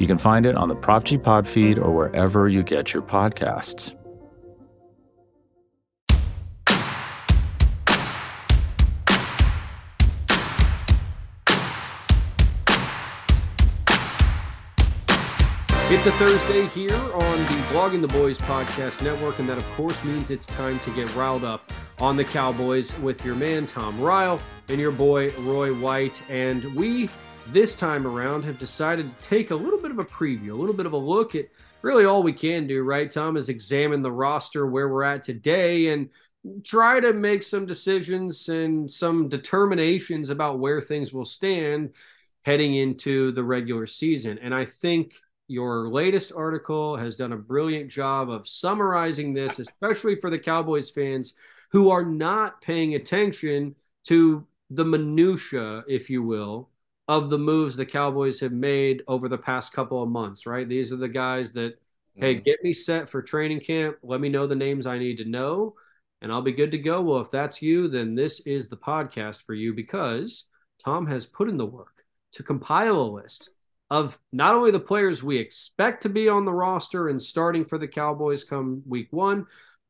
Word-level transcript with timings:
You 0.00 0.06
can 0.06 0.16
find 0.16 0.46
it 0.46 0.56
on 0.56 0.68
the 0.68 0.74
Prop 0.74 1.04
G 1.04 1.18
Pod 1.18 1.46
feed 1.46 1.78
or 1.78 1.94
wherever 1.94 2.48
you 2.48 2.62
get 2.62 2.94
your 2.94 3.02
podcasts. 3.02 3.94
It's 15.92 16.06
a 16.06 16.12
Thursday 16.12 16.64
here 16.68 16.94
on 16.94 17.38
the 17.38 17.62
Blogging 17.68 18.00
the 18.00 18.08
Boys 18.08 18.38
podcast 18.38 19.02
network, 19.02 19.38
and 19.38 19.46
that, 19.50 19.58
of 19.58 19.66
course, 19.74 20.02
means 20.02 20.30
it's 20.30 20.46
time 20.46 20.78
to 20.78 20.90
get 20.92 21.14
riled 21.14 21.44
up 21.44 21.72
on 21.98 22.16
the 22.16 22.24
Cowboys 22.24 22.98
with 23.00 23.22
your 23.22 23.34
man, 23.34 23.66
Tom 23.66 24.00
Ryle, 24.00 24.40
and 24.70 24.80
your 24.80 24.92
boy, 24.92 25.30
Roy 25.40 25.74
White. 25.74 26.22
And 26.30 26.64
we 26.74 27.10
this 27.52 27.74
time 27.74 28.06
around 28.06 28.44
have 28.44 28.58
decided 28.58 29.08
to 29.08 29.28
take 29.28 29.50
a 29.50 29.54
little 29.54 29.78
bit 29.78 29.90
of 29.90 29.98
a 29.98 30.04
preview, 30.04 30.50
a 30.50 30.54
little 30.54 30.74
bit 30.74 30.86
of 30.86 30.92
a 30.92 30.96
look 30.96 31.34
at 31.34 31.46
really 31.82 32.04
all 32.04 32.22
we 32.22 32.32
can 32.32 32.66
do, 32.66 32.82
right, 32.82 33.10
Tom, 33.10 33.36
is 33.36 33.48
examine 33.48 34.02
the 34.02 34.12
roster 34.12 34.66
where 34.66 34.88
we're 34.88 35.02
at 35.02 35.22
today 35.22 35.88
and 35.88 36.08
try 36.64 37.00
to 37.00 37.12
make 37.12 37.42
some 37.42 37.66
decisions 37.66 38.48
and 38.48 38.90
some 38.90 39.28
determinations 39.28 40.30
about 40.30 40.58
where 40.58 40.80
things 40.80 41.12
will 41.12 41.24
stand 41.24 41.94
heading 42.44 42.76
into 42.76 43.32
the 43.32 43.44
regular 43.44 43.86
season. 43.86 44.38
And 44.38 44.54
I 44.54 44.64
think 44.64 45.12
your 45.48 45.88
latest 45.88 46.32
article 46.34 46.96
has 46.96 47.16
done 47.16 47.32
a 47.32 47.36
brilliant 47.36 47.90
job 47.90 48.30
of 48.30 48.48
summarizing 48.48 49.34
this, 49.34 49.58
especially 49.58 50.16
for 50.16 50.30
the 50.30 50.38
Cowboys 50.38 50.90
fans 50.90 51.34
who 51.70 51.90
are 51.90 52.04
not 52.04 52.62
paying 52.62 52.94
attention 52.94 53.74
to 54.04 54.46
the 54.70 54.84
minutia, 54.84 55.84
if 55.88 56.08
you 56.08 56.22
will, 56.22 56.69
of 57.10 57.28
the 57.28 57.38
moves 57.38 57.74
the 57.74 57.84
Cowboys 57.84 58.38
have 58.38 58.52
made 58.52 59.02
over 59.08 59.28
the 59.28 59.36
past 59.36 59.72
couple 59.72 60.00
of 60.00 60.08
months, 60.08 60.46
right? 60.46 60.68
These 60.68 60.92
are 60.92 60.96
the 60.96 61.08
guys 61.08 61.52
that, 61.54 61.72
mm-hmm. 61.72 62.22
hey, 62.22 62.34
get 62.36 62.62
me 62.62 62.72
set 62.72 63.08
for 63.08 63.20
training 63.20 63.58
camp. 63.58 63.96
Let 64.04 64.20
me 64.20 64.28
know 64.28 64.46
the 64.46 64.54
names 64.54 64.86
I 64.86 64.96
need 64.96 65.16
to 65.16 65.24
know, 65.24 65.74
and 66.22 66.30
I'll 66.30 66.40
be 66.40 66.52
good 66.52 66.70
to 66.70 66.78
go. 66.78 67.00
Well, 67.00 67.20
if 67.20 67.28
that's 67.28 67.60
you, 67.60 67.88
then 67.88 68.14
this 68.14 68.38
is 68.46 68.68
the 68.68 68.76
podcast 68.76 69.44
for 69.44 69.54
you 69.54 69.74
because 69.74 70.44
Tom 70.84 71.04
has 71.08 71.26
put 71.26 71.48
in 71.48 71.56
the 71.56 71.66
work 71.66 72.04
to 72.34 72.44
compile 72.44 73.00
a 73.00 73.10
list 73.10 73.50
of 73.90 74.16
not 74.32 74.54
only 74.54 74.70
the 74.70 74.78
players 74.78 75.20
we 75.20 75.36
expect 75.36 76.04
to 76.04 76.08
be 76.08 76.28
on 76.28 76.44
the 76.44 76.52
roster 76.52 77.08
and 77.08 77.20
starting 77.20 77.64
for 77.64 77.76
the 77.76 77.88
Cowboys 77.88 78.44
come 78.44 78.84
week 78.86 79.08
one, 79.10 79.44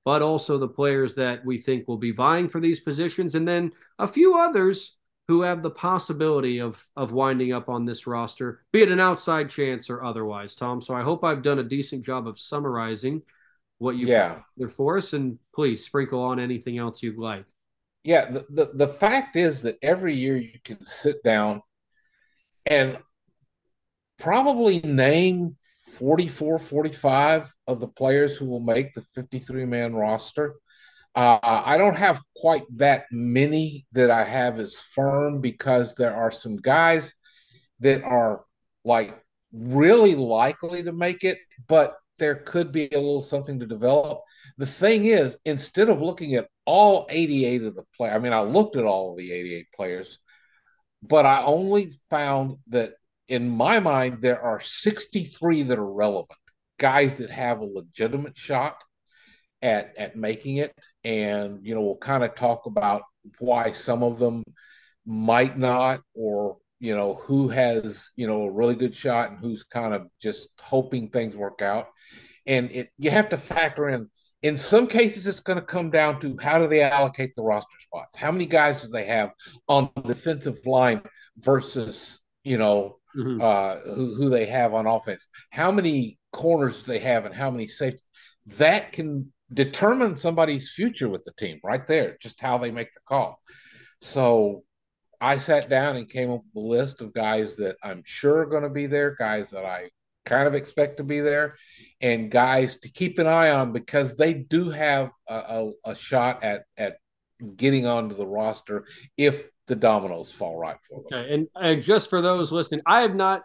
but 0.07 0.23
also 0.23 0.57
the 0.57 0.67
players 0.67 1.15
that 1.17 1.45
we 1.45 1.59
think 1.59 1.87
will 1.87 1.99
be 1.99 2.13
vying 2.13 2.49
for 2.49 2.63
these 2.63 2.81
positions, 2.81 3.35
and 3.35 3.47
then 3.47 3.71
a 3.99 4.09
few 4.09 4.41
others 4.41 4.97
who 5.31 5.43
have 5.43 5.63
the 5.63 5.71
possibility 5.71 6.59
of 6.59 6.85
of 6.97 7.13
winding 7.13 7.53
up 7.53 7.69
on 7.69 7.85
this 7.85 8.05
roster, 8.05 8.65
be 8.73 8.83
it 8.83 8.91
an 8.91 8.99
outside 8.99 9.49
chance 9.49 9.89
or 9.89 10.03
otherwise, 10.03 10.57
Tom. 10.57 10.81
So 10.81 10.93
I 10.93 11.03
hope 11.03 11.23
I've 11.23 11.41
done 11.41 11.61
a 11.61 11.63
decent 11.63 12.05
job 12.05 12.27
of 12.27 12.37
summarizing 12.37 13.23
what 13.79 13.95
you 13.95 14.09
yeah 14.09 14.41
there 14.57 14.67
for 14.67 14.97
us, 14.97 15.13
and 15.13 15.39
please 15.55 15.85
sprinkle 15.85 16.21
on 16.21 16.41
anything 16.41 16.79
else 16.79 17.01
you'd 17.01 17.17
like. 17.17 17.47
Yeah, 18.03 18.29
the, 18.29 18.45
the, 18.51 18.71
the 18.75 18.89
fact 18.89 19.37
is 19.37 19.63
that 19.63 19.79
every 19.83 20.17
year 20.17 20.37
you 20.37 20.59
can 20.65 20.85
sit 20.85 21.23
down 21.23 21.63
and 22.67 22.99
probably 24.19 24.81
name 24.81 25.55
44, 25.95 26.59
45 26.59 27.55
of 27.69 27.79
the 27.79 27.87
players 27.87 28.37
who 28.37 28.47
will 28.47 28.59
make 28.59 28.95
the 28.95 29.03
53 29.15 29.65
man 29.65 29.95
roster. 29.95 30.57
Uh, 31.15 31.39
I 31.43 31.77
don't 31.77 31.97
have 31.97 32.21
quite 32.37 32.63
that 32.75 33.05
many 33.11 33.87
that 33.93 34.11
I 34.11 34.23
have 34.23 34.61
as 34.61 34.77
firm 34.77 35.41
because 35.41 35.95
there 35.95 36.15
are 36.15 36.31
some 36.31 36.57
guys 36.57 37.13
that 37.81 38.03
are 38.05 38.45
like 38.85 39.21
really 39.53 40.15
likely 40.15 40.83
to 40.85 40.93
make 40.93 41.25
it, 41.25 41.39
but 41.67 41.97
there 42.19 42.37
could 42.37 42.71
be 42.71 42.87
a 42.93 42.99
little 42.99 43.23
something 43.23 43.59
to 43.59 43.67
develop. 43.67 44.21
The 44.59 44.67
thing 44.67 45.07
is, 45.07 45.39
instead 45.45 45.89
of 45.89 46.01
looking 46.01 46.35
at 46.35 46.49
all 46.65 47.07
88 47.11 47.65
of 47.65 47.75
the 47.75 47.85
players, 47.97 48.15
I 48.15 48.19
mean, 48.19 48.33
I 48.33 48.43
looked 48.43 48.77
at 48.77 48.85
all 48.85 49.11
of 49.13 49.19
the 49.19 49.33
88 49.33 49.67
players, 49.75 50.19
but 51.03 51.27
I 51.27 51.43
only 51.43 51.99
found 52.09 52.57
that 52.69 52.93
in 53.27 53.49
my 53.49 53.81
mind, 53.81 54.21
there 54.21 54.41
are 54.43 54.61
63 54.61 55.63
that 55.65 55.79
are 55.79 55.93
relevant, 55.93 56.39
guys 56.79 57.19
that 57.19 57.31
have 57.31 57.61
a 57.61 57.65
legitimate 57.65 58.37
shot 58.37 58.77
at 59.63 59.97
at 59.97 60.17
making 60.17 60.57
it, 60.57 60.75
and 61.05 61.61
you 61.63 61.75
know 61.75 61.81
we'll 61.83 61.97
kind 61.97 62.25
of 62.25 62.35
talk 62.35 62.67
about 62.67 63.03
why 63.39 63.73
some 63.73 64.03
of 64.03 64.19
them 64.19 64.43
might 65.07 65.59
not, 65.59 66.01
or 66.15 66.59
you 66.79 66.95
know 66.95 67.15
who 67.15 67.49
has 67.49 68.11
you 68.17 68.27
know 68.27 68.43
a 68.43 68.51
really 68.51 68.75
good 68.75 68.95
shot 68.95 69.31
and 69.31 69.39
who's 69.39 69.63
kind 69.65 69.95
of 69.95 70.07
just 70.21 70.49
hoping 70.61 71.09
things 71.09 71.37
work 71.37 71.63
out, 71.63 71.89
and 72.47 72.71
it 72.71 72.91
you 72.99 73.11
have 73.11 73.29
to 73.31 73.37
factor 73.37 73.89
in. 73.89 74.09
In 74.43 74.57
some 74.57 74.87
cases, 74.87 75.27
it's 75.27 75.41
going 75.41 75.59
to 75.59 75.65
come 75.65 75.91
down 75.91 76.19
to 76.21 76.35
how 76.41 76.59
do 76.59 76.67
they 76.67 76.83
allocate 76.83 77.35
the 77.37 77.43
roster 77.43 77.79
spots? 77.79 78.17
How 78.17 78.33
many 78.33 78.47
guys 78.47 78.83
do 78.83 78.89
they 78.89 79.05
have 79.05 79.33
on 79.69 79.91
the 79.97 80.01
defensive 80.01 80.65
line 80.65 81.03
versus 81.37 82.21
you 82.43 82.57
know 82.57 82.97
Mm-hmm. 83.17 83.41
Uh, 83.43 83.93
who, 83.93 84.15
who 84.15 84.31
they 84.31 84.47
have 84.47 84.73
on 84.73 84.87
offense, 84.87 85.27
how 85.51 85.73
many 85.73 86.17
corners 86.33 86.83
do 86.83 86.93
they 86.93 87.01
have, 87.01 87.27
and 87.27 87.35
how 87.35 87.51
many 87.51 87.67
safeties. 87.67 88.09
That 88.59 88.93
can 88.93 89.33
determine 89.53 90.17
somebody's 90.17 90.71
future 90.71 91.09
with 91.09 91.25
the 91.25 91.33
team 91.33 91.61
right 91.63 91.87
there, 91.87 92.17
just 92.21 92.41
how 92.41 92.59
they 92.59 92.71
make 92.71 92.93
the 92.93 93.01
call. 93.09 93.41
So 94.01 94.65
I 95.21 95.39
sat 95.39 95.69
down 95.69 95.97
and 95.97 96.09
came 96.09 96.31
up 96.31 96.43
with 96.45 96.65
a 96.65 96.67
list 96.67 97.03
of 97.03 97.13
guys 97.13 97.57
that 97.57 97.77
I'm 97.83 98.03
sure 98.05 98.39
are 98.39 98.47
going 98.47 98.63
to 98.63 98.71
be 98.71 98.87
there, 98.87 99.15
guys 99.19 99.51
that 99.51 99.65
I 99.65 99.91
kind 100.25 100.47
of 100.47 100.55
expect 100.55 100.97
to 100.99 101.05
be 101.05 101.21
there, 101.21 101.57
and 102.01 102.31
guys 102.31 102.79
to 102.81 102.91
keep 102.91 103.19
an 103.19 103.27
eye 103.27 103.51
on 103.51 103.73
because 103.73 104.17
they 104.17 104.35
do 104.35 104.71
have 104.71 105.11
a, 105.29 105.35
a, 105.35 105.73
a 105.91 105.95
shot 105.95 106.43
at 106.43 106.65
at 106.77 106.97
getting 107.57 107.87
onto 107.87 108.15
the 108.15 108.27
roster 108.27 108.85
if 109.17 109.49
the 109.67 109.75
dominoes 109.75 110.31
fall 110.31 110.59
right 110.59 110.77
for 110.89 111.03
them. 111.09 111.21
Okay, 111.21 111.35
and, 111.35 111.49
and 111.55 111.83
just 111.83 112.11
for 112.11 112.21
those 112.21 112.53
listening, 112.53 112.83
I 112.87 113.03
have 113.03 113.15
not, 113.15 113.45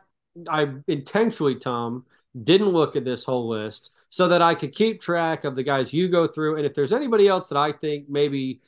I 0.50 0.68
intentionally, 0.88 1.56
Tom, 1.56 2.06
didn't 2.44 2.70
look 2.70 2.96
at 2.96 3.06
this 3.06 3.24
whole 3.24 3.48
list 3.48 3.92
so 4.16 4.30
that 4.30 4.42
I 4.42 4.56
could 4.56 4.74
keep 4.74 5.02
track 5.02 5.44
of 5.44 5.56
the 5.56 5.64
guys 5.64 5.94
you 5.94 6.08
go 6.08 6.26
through. 6.26 6.56
And 6.56 6.66
if 6.66 6.74
there's 6.74 6.94
anybody 6.94 7.28
else 7.28 7.50
that 7.50 7.58
I 7.58 7.74
think 7.74 8.08
maybe 8.08 8.62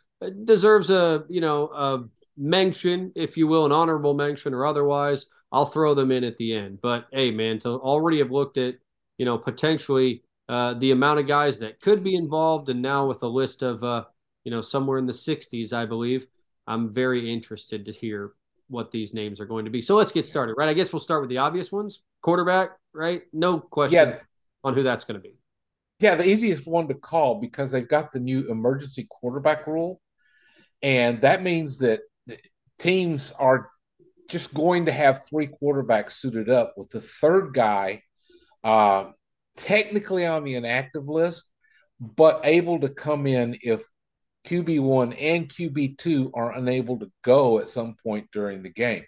deserves 0.43 0.89
a, 0.89 1.23
you 1.29 1.39
know, 1.39 1.69
a 1.69 2.03
mention, 2.35 3.13
if 3.15 3.37
you 3.37 3.47
will, 3.47 3.65
an 3.65 3.71
honorable 3.71 4.13
mention 4.13 4.53
or 4.53 4.65
otherwise, 4.65 5.27
I'll 5.53 5.65
throw 5.65 5.93
them 5.93 6.11
in 6.11 6.25
at 6.25 6.35
the 6.35 6.53
end. 6.53 6.79
But 6.81 7.07
hey, 7.13 7.31
man, 7.31 7.59
to 7.59 7.69
already 7.69 8.17
have 8.17 8.29
looked 8.29 8.57
at, 8.57 8.75
you 9.17 9.23
know, 9.23 9.37
potentially 9.37 10.21
uh, 10.49 10.73
the 10.73 10.91
amount 10.91 11.21
of 11.21 11.27
guys 11.27 11.59
that 11.59 11.79
could 11.79 12.03
be 12.03 12.17
involved, 12.17 12.67
and 12.67 12.81
now 12.81 13.07
with 13.07 13.23
a 13.23 13.27
list 13.27 13.63
of, 13.63 13.81
uh, 13.85 14.03
you 14.43 14.51
know, 14.51 14.59
somewhere 14.59 14.97
in 14.97 15.05
the 15.05 15.13
60s, 15.13 15.71
I 15.71 15.85
believe, 15.85 16.27
I'm 16.67 16.93
very 16.93 17.31
interested 17.31 17.85
to 17.85 17.93
hear 17.93 18.33
what 18.67 18.91
these 18.91 19.13
names 19.13 19.39
are 19.39 19.45
going 19.45 19.63
to 19.63 19.71
be. 19.71 19.79
So 19.79 19.95
let's 19.95 20.11
get 20.11 20.25
started, 20.25 20.55
right? 20.57 20.67
I 20.67 20.73
guess 20.73 20.91
we'll 20.91 20.99
start 20.99 21.21
with 21.21 21.29
the 21.29 21.37
obvious 21.37 21.71
ones. 21.71 22.01
Quarterback, 22.21 22.71
right? 22.93 23.21
No 23.31 23.61
question. 23.61 24.09
Yeah 24.09 24.19
on 24.67 24.73
who 24.73 24.83
that's 24.83 25.03
going 25.03 25.19
to 25.19 25.27
be. 25.27 25.35
Yeah, 25.99 26.15
the 26.15 26.27
easiest 26.27 26.67
one 26.67 26.87
to 26.89 26.93
call 26.93 27.41
because 27.41 27.71
they've 27.71 27.87
got 27.87 28.11
the 28.11 28.19
new 28.19 28.49
emergency 28.51 29.07
quarterback 29.09 29.65
rule. 29.65 29.99
And 30.83 31.21
that 31.21 31.41
means 31.41 31.79
that 31.79 32.01
teams 32.77 33.31
are 33.39 33.71
just 34.29 34.53
going 34.53 34.85
to 34.85 34.91
have 34.91 35.25
three 35.25 35.47
quarterbacks 35.47 36.11
suited 36.11 36.49
up 36.49 36.73
with 36.77 36.91
the 36.91 37.01
third 37.01 37.53
guy 37.53 38.03
uh, 38.63 39.05
technically 39.55 40.25
on 40.25 40.43
the 40.43 40.55
inactive 40.55 41.07
list, 41.07 41.51
but 41.99 42.41
able 42.43 42.79
to 42.81 42.89
come 42.89 43.25
in 43.25 43.57
if 43.61 43.87
QB1 44.45 45.15
and 45.19 45.49
QB2 45.49 46.31
are 46.33 46.55
unable 46.55 46.99
to 46.99 47.11
go 47.23 47.59
at 47.59 47.69
some 47.69 47.95
point 48.03 48.27
during 48.31 48.63
the 48.63 48.69
game. 48.69 49.03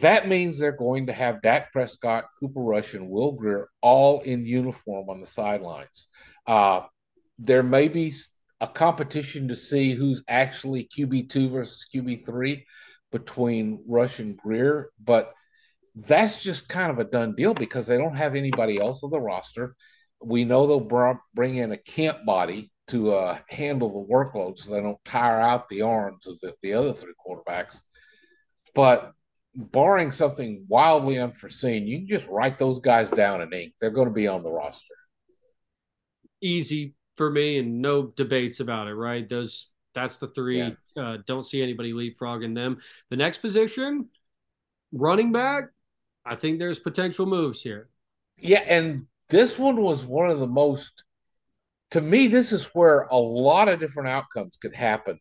That 0.00 0.28
means 0.28 0.58
they're 0.58 0.72
going 0.72 1.06
to 1.06 1.12
have 1.12 1.42
Dak 1.42 1.72
Prescott, 1.72 2.24
Cooper 2.38 2.60
Rush, 2.60 2.94
and 2.94 3.08
Will 3.08 3.32
Grier 3.32 3.68
all 3.80 4.20
in 4.20 4.44
uniform 4.44 5.08
on 5.08 5.20
the 5.20 5.26
sidelines. 5.26 6.08
Uh, 6.46 6.82
there 7.38 7.62
may 7.62 7.88
be 7.88 8.12
a 8.60 8.66
competition 8.66 9.48
to 9.48 9.56
see 9.56 9.94
who's 9.94 10.22
actually 10.28 10.88
QB2 10.96 11.50
versus 11.50 11.86
QB3 11.94 12.62
between 13.12 13.82
Rush 13.86 14.18
and 14.18 14.36
Grier, 14.36 14.90
but 15.02 15.32
that's 15.94 16.42
just 16.42 16.68
kind 16.68 16.90
of 16.90 16.98
a 16.98 17.04
done 17.04 17.34
deal 17.34 17.54
because 17.54 17.86
they 17.86 17.96
don't 17.96 18.16
have 18.16 18.34
anybody 18.34 18.78
else 18.78 19.02
on 19.02 19.10
the 19.10 19.20
roster. 19.20 19.74
we 20.22 20.44
know 20.44 20.66
they'll 20.66 21.18
bring 21.34 21.56
in 21.56 21.72
a 21.72 21.76
camp 21.76 22.24
body 22.26 22.70
to 22.88 23.12
uh, 23.12 23.38
handle 23.48 23.88
the 23.92 24.12
workload 24.12 24.58
so 24.58 24.72
they 24.72 24.80
don't 24.80 25.02
tire 25.04 25.40
out 25.40 25.68
the 25.68 25.82
arms 25.82 26.26
of 26.26 26.38
the, 26.40 26.54
the 26.62 26.72
other 26.72 26.92
three 26.92 27.12
quarterbacks. 27.26 27.80
But 28.74 29.12
barring 29.56 30.12
something 30.12 30.64
wildly 30.68 31.18
unforeseen, 31.18 31.86
you 31.86 31.98
can 31.98 32.06
just 32.06 32.28
write 32.28 32.58
those 32.58 32.78
guys 32.78 33.10
down 33.10 33.40
in 33.40 33.52
ink. 33.52 33.74
They're 33.80 33.90
going 33.90 34.08
to 34.08 34.14
be 34.14 34.28
on 34.28 34.42
the 34.42 34.50
roster. 34.50 34.94
Easy 36.42 36.94
for 37.16 37.30
me, 37.30 37.58
and 37.58 37.80
no 37.80 38.08
debates 38.08 38.60
about 38.60 38.88
it. 38.88 38.94
Right? 38.94 39.28
Those 39.28 39.70
that's 39.94 40.18
the 40.18 40.28
three. 40.28 40.58
Yeah. 40.58 40.70
Uh, 40.96 41.18
don't 41.26 41.46
see 41.46 41.62
anybody 41.62 41.92
leapfrogging 41.92 42.54
them. 42.54 42.78
The 43.10 43.16
next 43.16 43.38
position, 43.38 44.08
running 44.92 45.32
back. 45.32 45.64
I 46.24 46.34
think 46.36 46.58
there's 46.58 46.78
potential 46.78 47.24
moves 47.24 47.62
here. 47.62 47.88
Yeah, 48.38 48.62
and 48.66 49.06
this 49.30 49.58
one 49.58 49.80
was 49.80 50.04
one 50.04 50.28
of 50.28 50.38
the 50.38 50.46
most. 50.46 51.04
To 51.92 52.00
me, 52.00 52.26
this 52.26 52.52
is 52.52 52.66
where 52.74 53.02
a 53.02 53.16
lot 53.16 53.68
of 53.68 53.80
different 53.80 54.08
outcomes 54.10 54.56
could 54.56 54.74
happen. 54.74 55.18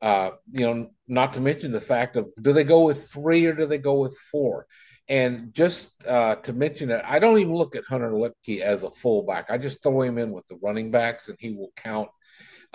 Uh, 0.00 0.30
you 0.50 0.66
know, 0.66 0.90
not 1.08 1.34
to 1.34 1.40
mention 1.40 1.72
the 1.72 1.80
fact 1.80 2.16
of 2.16 2.28
do 2.40 2.52
they 2.52 2.64
go 2.64 2.84
with 2.84 3.08
three 3.08 3.46
or 3.46 3.54
do 3.54 3.66
they 3.66 3.78
go 3.78 3.94
with 3.94 4.16
four? 4.30 4.66
And 5.08 5.54
just 5.54 6.04
uh, 6.06 6.36
to 6.36 6.52
mention 6.52 6.90
it, 6.90 7.02
I 7.06 7.20
don't 7.20 7.38
even 7.38 7.54
look 7.54 7.76
at 7.76 7.84
Hunter 7.84 8.10
Luepke 8.10 8.60
as 8.60 8.82
a 8.82 8.90
fullback. 8.90 9.46
I 9.50 9.58
just 9.58 9.82
throw 9.82 10.02
him 10.02 10.18
in 10.18 10.32
with 10.32 10.46
the 10.48 10.58
running 10.60 10.90
backs, 10.90 11.28
and 11.28 11.36
he 11.38 11.52
will 11.54 11.70
count 11.76 12.08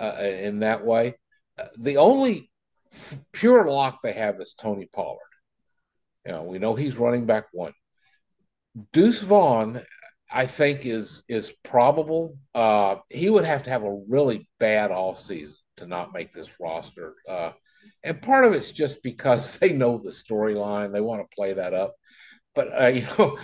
uh, 0.00 0.16
in 0.18 0.60
that 0.60 0.84
way. 0.84 1.14
Uh, 1.58 1.66
the 1.78 1.98
only 1.98 2.50
f- 2.90 3.18
pure 3.32 3.68
lock 3.70 4.00
they 4.00 4.14
have 4.14 4.40
is 4.40 4.54
Tony 4.54 4.88
Pollard. 4.94 5.18
You 6.24 6.32
know, 6.32 6.42
we 6.44 6.58
know 6.58 6.74
he's 6.74 6.96
running 6.96 7.26
back 7.26 7.46
one. 7.52 7.74
Deuce 8.94 9.20
Vaughn, 9.20 9.82
I 10.30 10.46
think, 10.46 10.86
is 10.86 11.24
is 11.28 11.52
probable. 11.62 12.34
Uh, 12.54 12.96
he 13.10 13.28
would 13.28 13.44
have 13.44 13.64
to 13.64 13.70
have 13.70 13.82
a 13.82 14.00
really 14.08 14.48
bad 14.58 14.90
off 14.90 15.20
season 15.20 15.58
to 15.76 15.86
not 15.86 16.14
make 16.14 16.32
this 16.32 16.58
roster. 16.58 17.14
And 18.04 18.20
part 18.20 18.44
of 18.44 18.52
it's 18.52 18.72
just 18.72 19.02
because 19.02 19.56
they 19.58 19.72
know 19.72 19.98
the 19.98 20.10
storyline, 20.10 20.92
they 20.92 21.00
want 21.00 21.22
to 21.22 21.34
play 21.34 21.52
that 21.54 21.74
up. 21.74 21.94
But 22.54 22.68
uh, 22.80 22.86
you 22.88 23.06
know, 23.18 23.38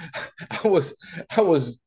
I 0.51 0.69
was 0.69 0.95
I 1.37 1.41
was 1.41 1.79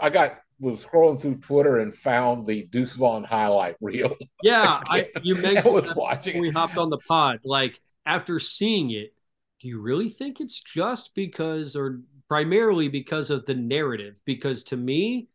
I 0.00 0.10
got 0.10 0.38
was 0.58 0.84
scrolling 0.84 1.20
through 1.20 1.36
Twitter 1.36 1.78
and 1.80 1.94
found 1.94 2.46
the 2.46 2.64
Deuce 2.66 2.94
Vaughn 2.94 3.24
highlight 3.24 3.76
reel. 3.80 4.16
Yeah, 4.42 4.80
I, 4.86 5.08
you 5.22 5.34
mentioned 5.34 5.66
I 5.66 5.70
was 5.70 5.94
watching. 5.96 6.40
We 6.40 6.50
hopped 6.50 6.76
on 6.76 6.88
the 6.88 6.98
pod. 6.98 7.40
Like 7.44 7.80
after 8.04 8.38
seeing 8.38 8.90
it, 8.92 9.12
do 9.60 9.68
you 9.68 9.80
really 9.80 10.08
think 10.08 10.40
it's 10.40 10.60
just 10.60 11.14
because, 11.14 11.74
or 11.74 12.00
primarily 12.28 12.88
because 12.88 13.30
of 13.30 13.44
the 13.46 13.54
narrative? 13.54 14.20
Because 14.24 14.62
to 14.64 14.76
me, 14.76 15.28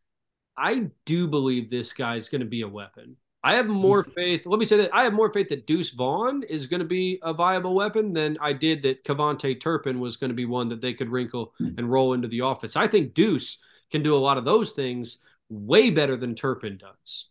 I 0.58 0.92
do 1.06 1.28
believe 1.28 1.70
this 1.70 1.92
guy's 1.92 2.30
going 2.30 2.42
to 2.42 2.48
be 2.48 2.62
a 2.62 2.68
weapon. 2.68 3.18
I 3.44 3.56
have 3.56 3.68
more 3.68 4.04
faith. 4.16 4.46
Let 4.46 4.60
me 4.60 4.66
say 4.66 4.78
that 4.78 4.94
I 4.94 5.04
have 5.04 5.14
more 5.14 5.32
faith 5.32 5.50
that 5.50 5.68
Deuce 5.68 5.92
Vaughn 5.92 6.44
is 6.44 6.68
going 6.68 6.80
to 6.80 6.86
be 6.86 7.20
a 7.24 7.34
viable 7.34 7.76
weapon 7.76 8.14
than 8.14 8.38
I 8.40 8.54
did 8.54 8.84
that 8.84 9.04
KaVontae 9.04 9.60
Turpin 9.60 10.00
was 10.00 10.18
going 10.18 10.30
to 10.30 10.36
be 10.36 10.46
one 10.46 10.70
that 10.70 10.82
they 10.82 10.94
could 10.94 11.10
wrinkle 11.10 11.54
hmm. 11.58 11.70
and 11.78 11.92
roll 11.92 12.14
into 12.14 12.28
the 12.28 12.42
office. 12.42 12.76
I 12.76 12.88
think 12.88 13.14
Deuce 13.14 13.58
can 13.92 14.04
do 14.04 14.16
a 14.16 14.18
lot 14.18 14.38
of 14.38 14.46
those 14.46 14.72
things 14.72 15.20
way 15.50 15.90
better 15.90 16.16
than 16.16 16.36
Turpin 16.36 16.78
does. 16.78 17.30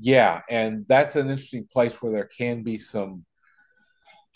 Yeah, 0.00 0.40
and 0.50 0.84
that's 0.88 1.16
an 1.16 1.30
interesting 1.30 1.68
place 1.70 2.00
where 2.02 2.12
there 2.12 2.28
can 2.36 2.62
be 2.62 2.78
some 2.78 3.24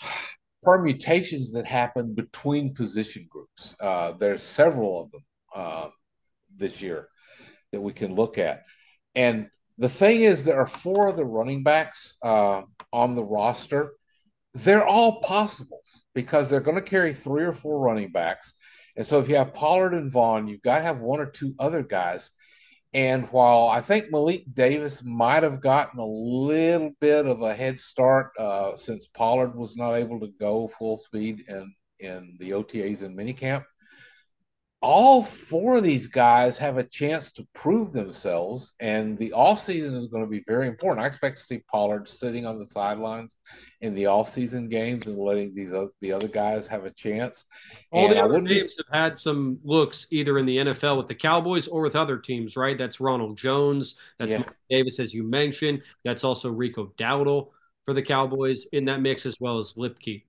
permutations 0.62 1.52
that 1.52 1.66
happen 1.66 2.14
between 2.14 2.74
position 2.74 3.26
groups. 3.28 3.74
Uh, 3.80 4.12
there's 4.12 4.42
several 4.42 5.02
of 5.02 5.10
them 5.10 5.24
uh, 5.54 5.88
this 6.56 6.82
year 6.82 7.08
that 7.72 7.80
we 7.80 7.92
can 7.92 8.14
look 8.14 8.38
at, 8.38 8.64
and 9.14 9.48
the 9.78 9.88
thing 9.88 10.22
is, 10.22 10.44
there 10.44 10.58
are 10.58 10.66
four 10.66 11.08
other 11.08 11.24
running 11.24 11.62
backs 11.62 12.16
uh, 12.22 12.62
on 12.92 13.14
the 13.14 13.24
roster. 13.24 13.94
They're 14.54 14.86
all 14.86 15.20
possibles 15.20 16.02
because 16.14 16.50
they're 16.50 16.60
going 16.60 16.76
to 16.76 16.82
carry 16.82 17.12
three 17.12 17.44
or 17.44 17.52
four 17.52 17.78
running 17.78 18.10
backs. 18.10 18.54
And 18.96 19.06
so 19.06 19.20
if 19.20 19.28
you 19.28 19.36
have 19.36 19.54
Pollard 19.54 19.94
and 19.94 20.10
Vaughn, 20.10 20.48
you've 20.48 20.62
got 20.62 20.78
to 20.78 20.82
have 20.82 20.98
one 20.98 21.20
or 21.20 21.30
two 21.30 21.54
other 21.60 21.84
guys. 21.84 22.30
And 22.92 23.26
while 23.26 23.68
I 23.68 23.80
think 23.80 24.10
Malik 24.10 24.44
Davis 24.52 25.04
might 25.04 25.44
have 25.44 25.60
gotten 25.60 26.00
a 26.00 26.06
little 26.06 26.90
bit 27.00 27.26
of 27.26 27.42
a 27.42 27.54
head 27.54 27.78
start 27.78 28.32
uh, 28.38 28.76
since 28.76 29.06
Pollard 29.06 29.54
was 29.54 29.76
not 29.76 29.94
able 29.94 30.18
to 30.20 30.32
go 30.40 30.68
full 30.78 30.96
speed 30.96 31.44
in, 31.48 31.72
in 32.00 32.36
the 32.40 32.50
OTAs 32.50 33.02
and 33.02 33.16
minicamp, 33.16 33.64
all 34.80 35.24
four 35.24 35.78
of 35.78 35.82
these 35.82 36.06
guys 36.06 36.56
have 36.58 36.78
a 36.78 36.84
chance 36.84 37.32
to 37.32 37.46
prove 37.52 37.92
themselves, 37.92 38.74
and 38.78 39.18
the 39.18 39.32
offseason 39.34 39.96
is 39.96 40.06
going 40.06 40.22
to 40.22 40.30
be 40.30 40.44
very 40.46 40.68
important. 40.68 41.02
I 41.04 41.08
expect 41.08 41.38
to 41.38 41.44
see 41.44 41.62
Pollard 41.68 42.08
sitting 42.08 42.46
on 42.46 42.58
the 42.58 42.66
sidelines 42.66 43.36
in 43.80 43.94
the 43.94 44.04
offseason 44.04 44.70
games 44.70 45.06
and 45.06 45.18
letting 45.18 45.52
these 45.52 45.72
uh, 45.72 45.86
the 46.00 46.12
other 46.12 46.28
guys 46.28 46.68
have 46.68 46.84
a 46.84 46.92
chance. 46.92 47.44
All 47.90 48.06
and 48.06 48.14
the 48.14 48.22
other 48.22 48.40
names 48.40 48.68
be... 48.68 48.84
have 48.92 49.02
had 49.02 49.16
some 49.16 49.58
looks 49.64 50.06
either 50.12 50.38
in 50.38 50.46
the 50.46 50.58
NFL 50.58 50.96
with 50.96 51.08
the 51.08 51.14
Cowboys 51.14 51.66
or 51.66 51.82
with 51.82 51.96
other 51.96 52.16
teams, 52.16 52.56
right? 52.56 52.78
That's 52.78 53.00
Ronald 53.00 53.36
Jones, 53.36 53.98
that's 54.20 54.32
yeah. 54.32 54.44
Davis, 54.70 55.00
as 55.00 55.12
you 55.12 55.24
mentioned. 55.24 55.82
That's 56.04 56.22
also 56.22 56.52
Rico 56.52 56.92
Dowdle 56.96 57.48
for 57.84 57.94
the 57.94 58.02
Cowboys 58.02 58.66
in 58.72 58.84
that 58.84 59.00
mix, 59.00 59.26
as 59.26 59.34
well 59.40 59.58
as 59.58 59.72
Luepke. 59.72 60.22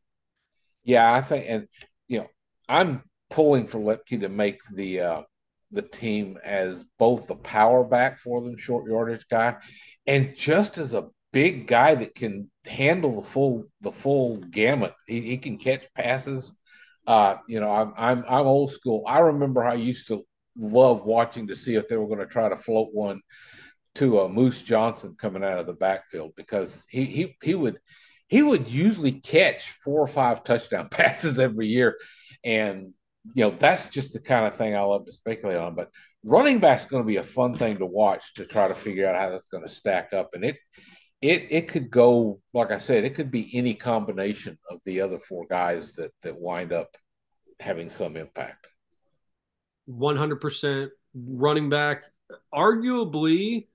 Yeah, 0.84 1.14
I 1.14 1.22
think, 1.22 1.46
and 1.48 1.68
you 2.08 2.20
know, 2.20 2.28
I'm 2.68 3.04
pulling 3.30 3.68
for 3.68 3.80
Luepke 3.80 4.20
to 4.20 4.30
make 4.30 4.62
the 4.74 5.00
uh, 5.02 5.22
the 5.72 5.82
team 5.82 6.38
as 6.44 6.84
both 6.98 7.28
the 7.28 7.36
power 7.36 7.84
back 7.84 8.20
for 8.20 8.42
them, 8.42 8.58
short 8.58 8.90
yardage 8.90 9.26
guy, 9.30 9.56
and 10.08 10.36
just 10.36 10.78
as 10.78 10.94
a 10.94 11.10
big 11.32 11.68
guy 11.68 11.96
that 11.96 12.16
can 12.16 12.50
handle 12.66 13.22
the 13.22 13.28
full 13.28 13.66
the 13.82 13.92
full 13.92 14.38
gamut. 14.38 14.94
He, 15.08 15.22
he 15.22 15.38
can 15.38 15.58
catch 15.58 15.92
passes. 15.94 16.56
Uh, 17.06 17.38
you 17.48 17.60
know, 17.60 17.72
I'm, 17.72 17.94
I'm 17.98 18.26
I'm 18.28 18.48
old 18.48 18.72
school. 18.72 19.04
I 19.08 19.20
remember 19.20 19.62
how 19.62 19.72
I 19.72 19.76
used 19.76 20.08
to 20.10 20.26
love 20.58 21.06
watching 21.06 21.48
to 21.48 21.56
see 21.56 21.76
if 21.76 21.88
they 21.88 21.98
were 21.98 22.08
going 22.08 22.20
to 22.20 22.26
try 22.26 22.50
to 22.50 22.56
float 22.56 22.90
one 22.94 23.22
to 23.96 24.20
a 24.20 24.26
uh, 24.26 24.28
Moose 24.28 24.62
Johnston 24.62 25.16
coming 25.18 25.44
out 25.44 25.60
of 25.60 25.66
the 25.66 25.74
backfield 25.74 26.34
because 26.36 26.86
he 26.90 27.06
he 27.06 27.38
he 27.42 27.56
would 27.56 27.80
he 28.28 28.44
would 28.44 28.68
usually 28.68 29.14
catch 29.14 29.72
four 29.72 30.02
or 30.02 30.08
five 30.08 30.44
touchdown 30.44 30.90
passes 30.92 31.40
every 31.40 31.68
year, 31.68 31.98
and 32.44 32.94
you 33.34 33.44
know, 33.44 33.56
that's 33.58 33.88
just 33.90 34.14
the 34.14 34.20
kind 34.20 34.46
of 34.46 34.56
thing 34.56 34.76
I 34.76 34.82
love 34.82 35.06
to 35.06 35.12
speculate 35.12 35.58
on. 35.58 35.76
But 35.76 35.92
running 36.24 36.60
back's 36.60 36.86
going 36.86 37.04
to 37.04 37.08
be 37.08 37.18
a 37.18 37.24
fun 37.24 37.56
thing 37.56 37.78
to 37.78 37.86
watch 37.86 38.34
to 38.36 38.46
try 38.46 38.68
to 38.68 38.76
figure 38.76 39.08
out 39.08 39.16
how 39.16 39.30
that's 39.30 39.48
going 39.48 39.64
to 39.64 39.70
stack 39.70 40.14
up. 40.14 40.32
And 40.34 40.44
it, 40.44 40.58
it, 41.22 41.48
it 41.50 41.68
could 41.68 41.90
go, 41.90 42.40
like 42.54 42.72
I 42.72 42.78
said, 42.78 43.04
it 43.04 43.16
could 43.16 43.32
be 43.32 43.50
any 43.54 43.74
combination 43.74 44.58
of 44.72 44.80
the 44.86 45.02
other 45.02 45.20
four 45.20 45.46
guys 45.50 45.94
that 45.94 46.12
that 46.24 46.40
wind 46.40 46.72
up 46.72 46.96
having 47.60 47.90
some 47.90 48.16
impact. 48.16 48.68
One 49.86 50.16
hundred 50.16 50.40
percent 50.40 50.92
running 51.14 51.70
back, 51.70 52.04
arguably 52.54 53.68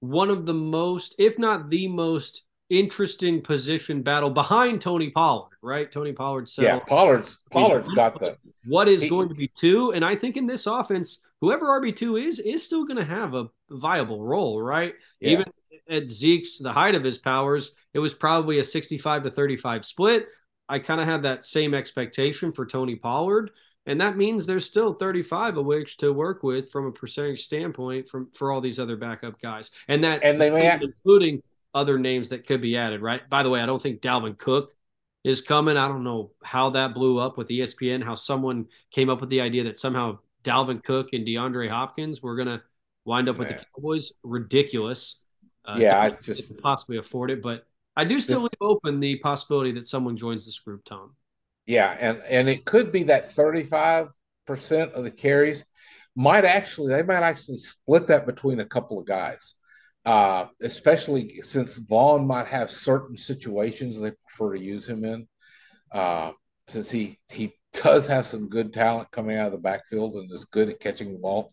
one 0.00 0.30
of 0.30 0.46
the 0.46 0.54
most, 0.54 1.14
if 1.18 1.38
not 1.38 1.70
the 1.70 1.88
most 1.88 2.46
interesting 2.70 3.42
position 3.42 4.02
battle 4.02 4.30
behind 4.30 4.80
Tony 4.80 5.10
Pollard, 5.10 5.50
right? 5.60 5.90
Tony 5.90 6.12
Pollard. 6.12 6.48
So 6.48 6.62
yeah, 6.62 6.78
Pollard's 6.78 7.38
Pollard's 7.50 7.88
got 7.90 8.18
the 8.18 8.38
what 8.66 8.88
is 8.88 9.02
he, 9.02 9.08
going 9.08 9.28
to 9.28 9.34
be 9.34 9.48
two, 9.48 9.92
and 9.92 10.04
I 10.04 10.14
think 10.14 10.36
in 10.36 10.46
this 10.46 10.66
offense, 10.66 11.26
whoever 11.40 11.66
RB 11.80 11.94
two 11.94 12.16
is 12.16 12.38
is 12.38 12.64
still 12.64 12.84
going 12.84 12.96
to 12.96 13.04
have 13.04 13.34
a 13.34 13.48
viable 13.68 14.24
role, 14.24 14.62
right? 14.62 14.94
Yeah. 15.20 15.30
Even 15.30 15.44
at 15.90 16.08
Zeke's 16.08 16.58
the 16.58 16.72
height 16.72 16.94
of 16.94 17.04
his 17.04 17.18
powers, 17.18 17.74
it 17.92 17.98
was 17.98 18.14
probably 18.14 18.60
a 18.60 18.64
sixty-five 18.64 19.24
to 19.24 19.30
thirty-five 19.30 19.84
split. 19.84 20.28
I 20.68 20.78
kind 20.78 21.00
of 21.00 21.08
had 21.08 21.24
that 21.24 21.44
same 21.44 21.74
expectation 21.74 22.52
for 22.52 22.64
Tony 22.64 22.94
Pollard. 22.94 23.50
And 23.86 24.00
that 24.00 24.16
means 24.16 24.46
there's 24.46 24.66
still 24.66 24.92
35 24.92 25.56
of 25.56 25.64
which 25.64 25.96
to 25.96 26.12
work 26.12 26.42
with 26.42 26.70
from 26.70 26.86
a 26.86 26.92
percentage 26.92 27.42
standpoint 27.42 28.08
from 28.08 28.28
for 28.34 28.52
all 28.52 28.60
these 28.60 28.78
other 28.78 28.96
backup 28.96 29.40
guys. 29.40 29.70
And 29.88 30.04
that 30.04 30.22
and 30.22 30.40
they 30.40 30.50
may 30.50 30.72
including 30.80 31.42
other 31.74 31.98
names 31.98 32.30
that 32.30 32.46
could 32.46 32.60
be 32.60 32.76
added, 32.76 33.00
right? 33.00 33.28
By 33.28 33.42
the 33.42 33.50
way, 33.50 33.60
I 33.60 33.66
don't 33.66 33.80
think 33.80 34.00
Dalvin 34.00 34.38
Cook 34.38 34.72
is 35.24 35.40
coming. 35.40 35.76
I 35.76 35.88
don't 35.88 36.04
know 36.04 36.32
how 36.42 36.70
that 36.70 36.94
blew 36.94 37.18
up 37.18 37.36
with 37.38 37.48
ESPN, 37.48 38.02
how 38.02 38.14
someone 38.14 38.66
came 38.90 39.10
up 39.10 39.20
with 39.20 39.30
the 39.30 39.40
idea 39.40 39.64
that 39.64 39.78
somehow 39.78 40.18
Dalvin 40.44 40.82
Cook 40.82 41.12
and 41.12 41.26
DeAndre 41.26 41.68
Hopkins 41.68 42.22
were 42.22 42.36
going 42.36 42.48
to 42.48 42.62
wind 43.04 43.28
up 43.28 43.38
with 43.38 43.48
the 43.48 43.58
Cowboys. 43.74 44.12
Ridiculous. 44.22 45.20
Uh, 45.64 45.76
yeah, 45.78 46.00
I 46.00 46.10
just 46.10 46.58
possibly 46.62 46.96
afford 46.96 47.30
it, 47.30 47.42
but 47.42 47.66
I 47.96 48.04
do 48.04 48.18
still 48.20 48.40
leave 48.42 48.50
open 48.60 48.98
the 48.98 49.16
possibility 49.16 49.72
that 49.72 49.86
someone 49.86 50.16
joins 50.16 50.46
this 50.46 50.58
group, 50.58 50.84
Tom. 50.84 51.14
Yeah, 51.66 51.96
and 52.00 52.22
and 52.26 52.48
it 52.48 52.64
could 52.64 52.92
be 52.92 53.04
that 53.04 53.24
35% 53.26 54.10
of 54.92 55.04
the 55.04 55.10
carries 55.10 55.64
might 56.16 56.44
actually 56.44 56.94
they 56.94 57.02
might 57.02 57.22
actually 57.22 57.58
split 57.58 58.06
that 58.06 58.26
between 58.26 58.60
a 58.60 58.64
couple 58.64 58.98
of 58.98 59.06
guys 59.06 59.54
uh, 60.06 60.46
especially 60.62 61.40
since 61.42 61.76
Vaughn 61.76 62.26
might 62.26 62.46
have 62.46 62.70
certain 62.70 63.16
situations 63.16 64.00
they 64.00 64.12
prefer 64.26 64.54
to 64.54 64.62
use 64.62 64.88
him 64.88 65.04
in. 65.04 65.26
Uh, 65.92 66.32
since 66.68 66.90
he 66.90 67.18
he 67.30 67.52
does 67.72 68.06
have 68.06 68.26
some 68.26 68.48
good 68.48 68.72
talent 68.72 69.10
coming 69.10 69.36
out 69.36 69.46
of 69.46 69.52
the 69.52 69.58
backfield 69.58 70.14
and 70.14 70.30
is 70.32 70.44
good 70.44 70.68
at 70.68 70.80
catching 70.80 71.12
the 71.12 71.18
ball. 71.18 71.52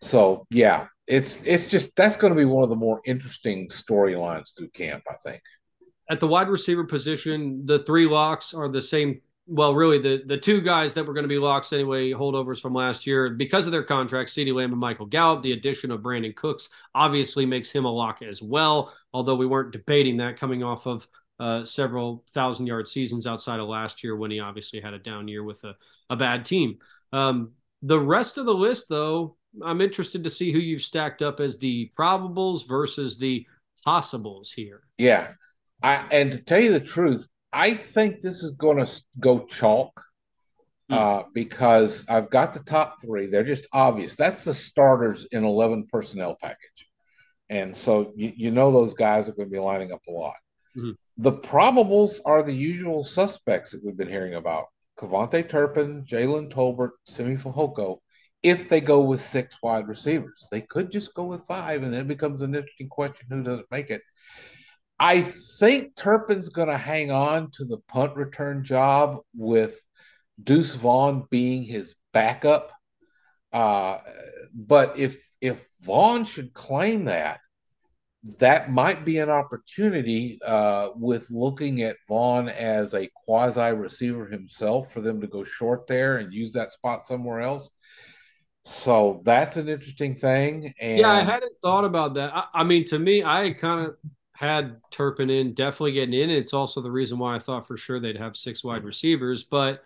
So 0.00 0.46
yeah, 0.50 0.86
it's 1.06 1.42
it's 1.44 1.68
just 1.68 1.94
that's 1.96 2.16
going 2.16 2.32
to 2.32 2.38
be 2.38 2.44
one 2.44 2.62
of 2.62 2.70
the 2.70 2.76
more 2.76 3.00
interesting 3.04 3.68
storylines 3.68 4.56
through 4.56 4.70
camp, 4.70 5.04
I 5.10 5.14
think. 5.24 5.42
At 6.08 6.20
the 6.20 6.28
wide 6.28 6.48
receiver 6.48 6.84
position, 6.84 7.66
the 7.66 7.80
three 7.80 8.06
locks 8.06 8.54
are 8.54 8.68
the 8.68 8.82
same. 8.82 9.20
Well, 9.52 9.74
really, 9.74 9.98
the 9.98 10.22
the 10.26 10.36
two 10.36 10.60
guys 10.60 10.94
that 10.94 11.04
were 11.04 11.12
going 11.12 11.24
to 11.24 11.28
be 11.28 11.36
locks 11.38 11.72
anyway, 11.72 12.12
holdovers 12.12 12.60
from 12.60 12.72
last 12.72 13.04
year 13.04 13.30
because 13.30 13.66
of 13.66 13.72
their 13.72 13.82
contracts, 13.82 14.32
CeeDee 14.32 14.54
Lamb 14.54 14.70
and 14.70 14.78
Michael 14.78 15.06
Gallup. 15.06 15.42
The 15.42 15.52
addition 15.52 15.90
of 15.90 16.02
Brandin 16.02 16.36
Cooks 16.36 16.68
obviously 16.94 17.44
makes 17.44 17.68
him 17.68 17.84
a 17.84 17.92
lock 17.92 18.22
as 18.22 18.40
well. 18.40 18.94
Although 19.12 19.34
we 19.34 19.46
weren't 19.46 19.72
debating 19.72 20.18
that 20.18 20.38
coming 20.38 20.62
off 20.62 20.86
of 20.86 21.08
uh, 21.40 21.64
several 21.64 22.22
thousand 22.30 22.66
yard 22.66 22.86
seasons 22.86 23.26
outside 23.26 23.58
of 23.58 23.66
last 23.66 24.04
year 24.04 24.14
when 24.14 24.30
he 24.30 24.38
obviously 24.38 24.80
had 24.80 24.94
a 24.94 25.00
down 25.00 25.26
year 25.26 25.42
with 25.42 25.64
a, 25.64 25.74
a 26.10 26.16
bad 26.16 26.44
team. 26.44 26.78
Um, 27.12 27.52
the 27.82 27.98
rest 27.98 28.38
of 28.38 28.46
the 28.46 28.54
list, 28.54 28.88
though, 28.88 29.36
I'm 29.64 29.80
interested 29.80 30.22
to 30.22 30.30
see 30.30 30.52
who 30.52 30.60
you've 30.60 30.82
stacked 30.82 31.22
up 31.22 31.40
as 31.40 31.58
the 31.58 31.90
probables 31.98 32.68
versus 32.68 33.18
the 33.18 33.46
possibles 33.84 34.52
here. 34.52 34.82
Yeah. 34.96 35.32
I, 35.82 36.04
and 36.12 36.30
to 36.30 36.38
tell 36.38 36.60
you 36.60 36.72
the 36.72 36.78
truth, 36.78 37.26
I 37.52 37.74
think 37.74 38.20
this 38.20 38.42
is 38.42 38.52
going 38.52 38.84
to 38.84 39.02
go 39.18 39.40
chalk 39.40 40.02
hmm. 40.88 40.94
uh, 40.94 41.22
because 41.34 42.04
I've 42.08 42.30
got 42.30 42.54
the 42.54 42.60
top 42.60 42.96
three. 43.02 43.26
They're 43.26 43.44
just 43.44 43.66
obvious. 43.72 44.16
That's 44.16 44.44
the 44.44 44.54
starters 44.54 45.26
in 45.32 45.44
11 45.44 45.86
personnel 45.90 46.36
package. 46.40 46.88
And 47.48 47.76
so 47.76 48.12
you, 48.14 48.32
you 48.36 48.50
know 48.50 48.70
those 48.70 48.94
guys 48.94 49.28
are 49.28 49.32
going 49.32 49.48
to 49.48 49.52
be 49.52 49.58
lining 49.58 49.92
up 49.92 50.02
a 50.08 50.12
lot. 50.12 50.36
Mm-hmm. 50.76 50.92
The 51.18 51.32
probables 51.32 52.20
are 52.24 52.42
the 52.42 52.54
usual 52.54 53.02
suspects 53.02 53.72
that 53.72 53.84
we've 53.84 53.96
been 53.96 54.08
hearing 54.08 54.34
about. 54.34 54.66
KaVontae 54.98 55.48
Turpin, 55.48 56.04
Jalen 56.04 56.50
Tolbert, 56.50 56.90
Simi 57.04 57.36
Fehoko 57.36 57.98
if 58.42 58.68
they 58.68 58.80
go 58.80 59.00
with 59.00 59.20
six 59.20 59.58
wide 59.62 59.88
receivers. 59.88 60.48
They 60.50 60.62
could 60.62 60.90
just 60.90 61.14
go 61.14 61.24
with 61.24 61.42
five, 61.42 61.82
and 61.82 61.92
then 61.92 62.02
it 62.02 62.08
becomes 62.08 62.42
an 62.42 62.54
interesting 62.54 62.88
question 62.88 63.26
who 63.30 63.42
doesn't 63.42 63.70
make 63.70 63.90
it. 63.90 64.02
I 65.00 65.22
think 65.22 65.96
Turpin's 65.96 66.50
going 66.50 66.68
to 66.68 66.76
hang 66.76 67.10
on 67.10 67.50
to 67.52 67.64
the 67.64 67.78
punt 67.88 68.14
return 68.16 68.64
job 68.64 69.20
with 69.34 69.80
Deuce 70.42 70.74
Vaughn 70.74 71.26
being 71.30 71.64
his 71.64 71.94
backup. 72.12 72.70
Uh, 73.50 73.98
but 74.54 74.98
if 74.98 75.26
if 75.40 75.66
Vaughn 75.80 76.26
should 76.26 76.52
claim 76.52 77.06
that, 77.06 77.40
that 78.38 78.70
might 78.70 79.06
be 79.06 79.18
an 79.18 79.30
opportunity 79.30 80.38
uh, 80.46 80.90
with 80.94 81.30
looking 81.30 81.80
at 81.80 81.96
Vaughn 82.06 82.50
as 82.50 82.92
a 82.92 83.08
quasi 83.24 83.72
receiver 83.72 84.26
himself 84.26 84.92
for 84.92 85.00
them 85.00 85.22
to 85.22 85.26
go 85.26 85.44
short 85.44 85.86
there 85.86 86.18
and 86.18 86.34
use 86.34 86.52
that 86.52 86.72
spot 86.72 87.08
somewhere 87.08 87.40
else. 87.40 87.70
So 88.66 89.22
that's 89.24 89.56
an 89.56 89.70
interesting 89.70 90.14
thing. 90.14 90.74
And 90.78 90.98
yeah, 90.98 91.12
I 91.12 91.22
hadn't 91.22 91.54
thought 91.62 91.86
about 91.86 92.14
that. 92.14 92.30
I, 92.34 92.44
I 92.52 92.64
mean, 92.64 92.84
to 92.86 92.98
me, 92.98 93.24
I 93.24 93.52
kind 93.52 93.86
of 93.86 93.96
had 94.40 94.80
Turpin 94.90 95.28
in, 95.28 95.52
definitely 95.52 95.92
getting 95.92 96.18
in. 96.18 96.30
It's 96.30 96.54
also 96.54 96.80
the 96.80 96.90
reason 96.90 97.18
why 97.18 97.36
I 97.36 97.38
thought 97.38 97.66
for 97.66 97.76
sure 97.76 98.00
they'd 98.00 98.16
have 98.16 98.34
six 98.34 98.64
wide 98.64 98.84
receivers. 98.84 99.44
But 99.44 99.82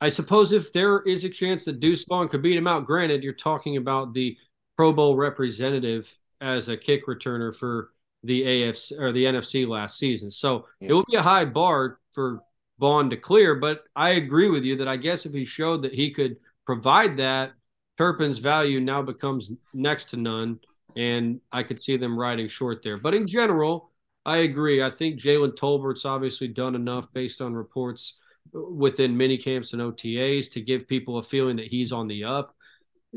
I 0.00 0.06
suppose 0.06 0.52
if 0.52 0.72
there 0.72 1.00
is 1.00 1.24
a 1.24 1.28
chance 1.28 1.64
that 1.64 1.80
Deuce 1.80 2.04
Vaughn 2.04 2.28
could 2.28 2.40
beat 2.40 2.56
him 2.56 2.68
out, 2.68 2.84
granted, 2.84 3.24
you're 3.24 3.32
talking 3.32 3.76
about 3.76 4.14
the 4.14 4.36
Pro 4.76 4.92
Bowl 4.92 5.16
representative 5.16 6.16
as 6.40 6.68
a 6.68 6.76
kick 6.76 7.08
returner 7.08 7.52
for 7.52 7.90
the 8.22 8.42
AFC 8.42 9.00
or 9.00 9.10
the 9.10 9.24
NFC 9.24 9.66
last 9.66 9.98
season. 9.98 10.30
So 10.30 10.66
yeah. 10.80 10.90
it 10.90 10.94
would 10.94 11.06
be 11.10 11.16
a 11.16 11.22
high 11.22 11.44
bar 11.44 11.98
for 12.12 12.38
Vaughn 12.78 13.10
to 13.10 13.16
clear. 13.16 13.56
But 13.56 13.82
I 13.96 14.10
agree 14.10 14.48
with 14.48 14.62
you 14.62 14.76
that 14.76 14.86
I 14.86 14.96
guess 14.96 15.26
if 15.26 15.32
he 15.32 15.44
showed 15.44 15.82
that 15.82 15.92
he 15.92 16.12
could 16.12 16.36
provide 16.66 17.16
that, 17.16 17.50
Turpin's 17.96 18.38
value 18.38 18.78
now 18.78 19.02
becomes 19.02 19.50
next 19.74 20.10
to 20.10 20.16
none, 20.16 20.60
and 20.98 21.40
I 21.52 21.62
could 21.62 21.80
see 21.80 21.96
them 21.96 22.18
riding 22.18 22.48
short 22.48 22.82
there. 22.82 22.98
But 22.98 23.14
in 23.14 23.28
general, 23.28 23.92
I 24.26 24.38
agree. 24.38 24.82
I 24.82 24.90
think 24.90 25.20
Jalen 25.20 25.56
Tolbert's 25.56 26.04
obviously 26.04 26.48
done 26.48 26.74
enough 26.74 27.12
based 27.12 27.40
on 27.40 27.54
reports 27.54 28.18
within 28.52 29.16
mini 29.16 29.38
camps 29.38 29.72
and 29.72 29.80
OTAs 29.80 30.50
to 30.52 30.60
give 30.60 30.88
people 30.88 31.18
a 31.18 31.22
feeling 31.22 31.56
that 31.56 31.68
he's 31.68 31.92
on 31.92 32.08
the 32.08 32.24
up. 32.24 32.54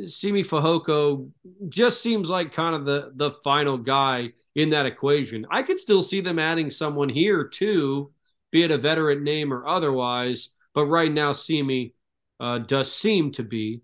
Simi 0.06 0.44
Fehoko 0.44 1.30
just 1.70 2.02
seems 2.02 2.30
like 2.30 2.54
kind 2.54 2.76
of 2.76 2.86
the 2.86 3.12
the 3.16 3.32
final 3.44 3.78
guy 3.78 4.32
in 4.56 4.70
that 4.70 4.86
equation. 4.86 5.46
I 5.50 5.64
could 5.64 5.80
still 5.80 6.02
see 6.02 6.22
them 6.22 6.40
adding 6.40 6.70
someone 6.70 7.10
here 7.10 7.46
too, 7.46 8.12
be 8.52 8.64
it 8.64 8.72
a 8.72 8.78
veteran 8.78 9.24
name 9.24 9.52
or 9.52 9.68
otherwise. 9.68 10.50
But 10.74 10.86
right 10.86 11.12
now, 11.12 11.32
Simi 11.32 11.94
uh, 12.40 12.60
does 12.60 12.94
seem 12.94 13.32
to 13.34 13.44
be 13.44 13.82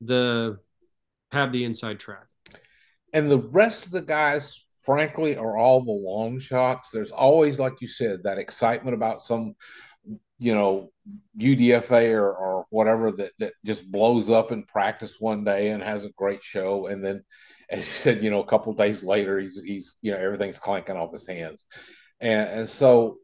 the 0.00 0.58
have 1.30 1.52
the 1.52 1.64
inside 1.64 2.00
track. 2.00 2.27
And 3.12 3.30
the 3.30 3.38
rest 3.38 3.86
of 3.86 3.92
the 3.92 4.02
guys, 4.02 4.64
frankly, 4.84 5.36
are 5.36 5.56
all 5.56 5.80
the 5.80 5.90
long 5.90 6.38
shots. 6.38 6.90
There's 6.90 7.10
always, 7.10 7.58
like 7.58 7.80
you 7.80 7.88
said, 7.88 8.22
that 8.22 8.38
excitement 8.38 8.94
about 8.94 9.22
some, 9.22 9.54
you 10.38 10.54
know, 10.54 10.90
UDFA 11.38 12.12
or, 12.12 12.32
or 12.32 12.66
whatever 12.70 13.10
that, 13.12 13.32
that 13.38 13.52
just 13.64 13.90
blows 13.90 14.30
up 14.30 14.52
in 14.52 14.62
practice 14.64 15.16
one 15.18 15.44
day 15.44 15.70
and 15.70 15.82
has 15.82 16.04
a 16.04 16.10
great 16.10 16.42
show. 16.42 16.86
And 16.86 17.04
then, 17.04 17.24
as 17.70 17.78
you 17.78 17.92
said, 17.92 18.22
you 18.22 18.30
know, 18.30 18.42
a 18.42 18.46
couple 18.46 18.72
days 18.74 19.02
later, 19.02 19.38
he's, 19.38 19.60
he's, 19.62 19.96
you 20.02 20.12
know, 20.12 20.18
everything's 20.18 20.58
clanking 20.58 20.96
off 20.96 21.12
his 21.12 21.26
hands. 21.26 21.66
And, 22.20 22.48
and 22.50 22.68
so 22.68 23.18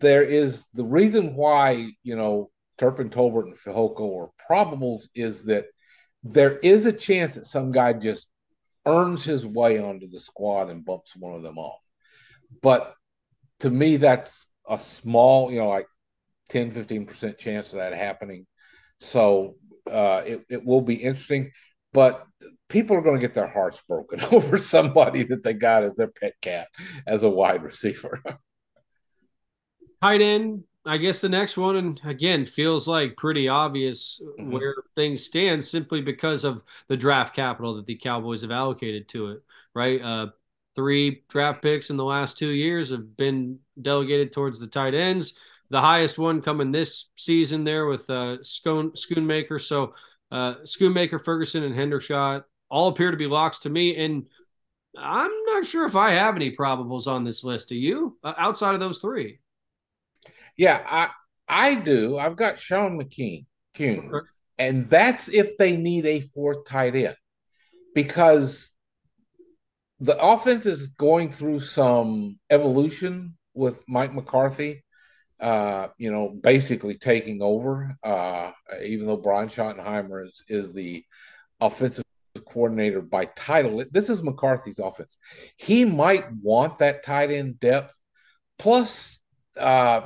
there 0.00 0.22
is 0.22 0.64
the 0.74 0.84
reason 0.84 1.34
why, 1.34 1.90
you 2.02 2.16
know, 2.16 2.50
Turpin, 2.78 3.10
Tolbert, 3.10 3.44
and 3.44 3.56
Fehoko 3.56 4.22
are 4.22 4.30
probables 4.48 5.02
is 5.14 5.44
that– 5.44 5.66
there 6.24 6.58
is 6.58 6.86
a 6.86 6.92
chance 6.92 7.34
that 7.34 7.46
some 7.46 7.72
guy 7.72 7.92
just 7.92 8.28
earns 8.86 9.24
his 9.24 9.46
way 9.46 9.78
onto 9.78 10.08
the 10.08 10.20
squad 10.20 10.70
and 10.70 10.84
bumps 10.84 11.16
one 11.16 11.34
of 11.34 11.42
them 11.42 11.58
off. 11.58 11.80
But 12.62 12.94
to 13.60 13.70
me, 13.70 13.96
that's 13.96 14.48
a 14.68 14.78
small, 14.78 15.50
you 15.52 15.60
know, 15.60 15.68
like 15.68 15.86
10, 16.48 16.72
15% 16.72 17.38
chance 17.38 17.72
of 17.72 17.78
that 17.78 17.94
happening. 17.94 18.46
So 18.98 19.56
uh, 19.90 20.22
it, 20.26 20.42
it 20.48 20.64
will 20.64 20.82
be 20.82 20.94
interesting. 20.94 21.50
But 21.92 22.24
people 22.68 22.96
are 22.96 23.02
going 23.02 23.16
to 23.16 23.26
get 23.26 23.34
their 23.34 23.46
hearts 23.46 23.82
broken 23.86 24.20
over 24.32 24.58
somebody 24.58 25.22
that 25.24 25.42
they 25.42 25.54
got 25.54 25.82
as 25.82 25.94
their 25.94 26.08
pet 26.08 26.34
cat 26.40 26.68
as 27.06 27.22
a 27.22 27.30
wide 27.30 27.62
receiver. 27.62 28.20
Tight 30.02 30.22
end, 30.22 30.64
I 30.84 30.96
guess 30.96 31.20
the 31.20 31.28
next 31.28 31.56
one, 31.56 31.76
and 31.76 32.00
again, 32.04 32.44
feels 32.44 32.88
like 32.88 33.16
pretty 33.16 33.48
obvious 33.48 34.20
mm-hmm. 34.22 34.50
where 34.50 34.74
things 34.96 35.24
stand 35.24 35.62
simply 35.62 36.00
because 36.00 36.44
of 36.44 36.64
the 36.88 36.96
draft 36.96 37.34
capital 37.36 37.76
that 37.76 37.86
the 37.86 37.94
Cowboys 37.94 38.42
have 38.42 38.50
allocated 38.50 39.08
to 39.10 39.28
it, 39.28 39.42
right? 39.74 40.02
Uh, 40.02 40.26
three 40.74 41.22
draft 41.28 41.62
picks 41.62 41.90
in 41.90 41.96
the 41.96 42.04
last 42.04 42.36
two 42.36 42.50
years 42.50 42.90
have 42.90 43.16
been 43.16 43.58
delegated 43.80 44.32
towards 44.32 44.58
the 44.58 44.66
tight 44.66 44.94
ends. 44.94 45.38
The 45.70 45.80
highest 45.80 46.18
one 46.18 46.42
coming 46.42 46.72
this 46.72 47.10
season 47.16 47.64
there 47.64 47.86
with 47.86 48.08
uh, 48.10 48.42
Scone, 48.42 48.90
Schoonmaker. 48.92 49.60
So 49.60 49.94
uh, 50.30 50.56
Schoonmaker, 50.64 51.22
Ferguson, 51.22 51.62
and 51.62 51.74
Hendershot 51.74 52.44
all 52.70 52.88
appear 52.88 53.10
to 53.10 53.16
be 53.16 53.26
locks 53.26 53.60
to 53.60 53.70
me. 53.70 53.96
And 53.96 54.26
I'm 54.98 55.30
not 55.46 55.64
sure 55.64 55.86
if 55.86 55.96
I 55.96 56.10
have 56.10 56.36
any 56.36 56.56
probables 56.56 57.06
on 57.06 57.24
this 57.24 57.44
list. 57.44 57.68
Do 57.68 57.76
you? 57.76 58.18
Uh, 58.24 58.34
outside 58.36 58.74
of 58.74 58.80
those 58.80 58.98
three? 58.98 59.38
Yeah, 60.56 60.82
I 60.86 61.10
I 61.48 61.74
do. 61.74 62.18
I've 62.18 62.36
got 62.36 62.58
Sean 62.58 62.98
McKeon, 62.98 63.46
Kuhn, 63.74 64.10
okay. 64.12 64.26
and 64.58 64.84
that's 64.84 65.28
if 65.28 65.56
they 65.56 65.76
need 65.76 66.06
a 66.06 66.20
fourth 66.20 66.64
tight 66.66 66.94
end 66.94 67.16
because 67.94 68.72
the 70.00 70.20
offense 70.20 70.66
is 70.66 70.88
going 70.88 71.30
through 71.30 71.60
some 71.60 72.38
evolution 72.50 73.36
with 73.54 73.84
Mike 73.88 74.14
McCarthy. 74.14 74.84
Uh, 75.40 75.88
you 75.98 76.12
know, 76.12 76.28
basically 76.28 76.96
taking 76.96 77.42
over. 77.42 77.96
Uh, 78.04 78.52
even 78.84 79.08
though 79.08 79.16
Brian 79.16 79.48
Schottenheimer 79.48 80.24
is 80.24 80.44
is 80.48 80.72
the 80.72 81.04
offensive 81.60 82.04
coordinator 82.46 83.02
by 83.02 83.24
title, 83.24 83.82
this 83.90 84.08
is 84.08 84.22
McCarthy's 84.22 84.78
offense. 84.78 85.16
He 85.56 85.84
might 85.84 86.32
want 86.40 86.78
that 86.78 87.02
tight 87.02 87.32
end 87.32 87.58
depth. 87.58 87.92
Plus, 88.58 89.18
uh, 89.56 90.02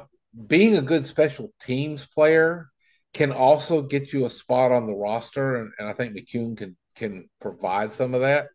being 0.47 0.77
a 0.77 0.83
good 0.83 1.07
special 1.07 1.53
teams 1.61 2.07
player 2.07 2.69
can 3.15 3.33
also 3.33 3.81
get 3.81 4.13
you 4.13 4.27
a 4.27 4.31
spot 4.31 4.73
on 4.73 4.87
the 4.87 4.95
roster, 4.95 5.57
and, 5.57 5.73
and 5.79 5.89
I 5.89 5.93
think 5.93 6.15
McKeon 6.15 6.57
can 6.57 6.77
can 6.95 7.29
provide 7.41 7.93
some 7.93 8.15
of 8.15 8.21
that. 8.21 8.49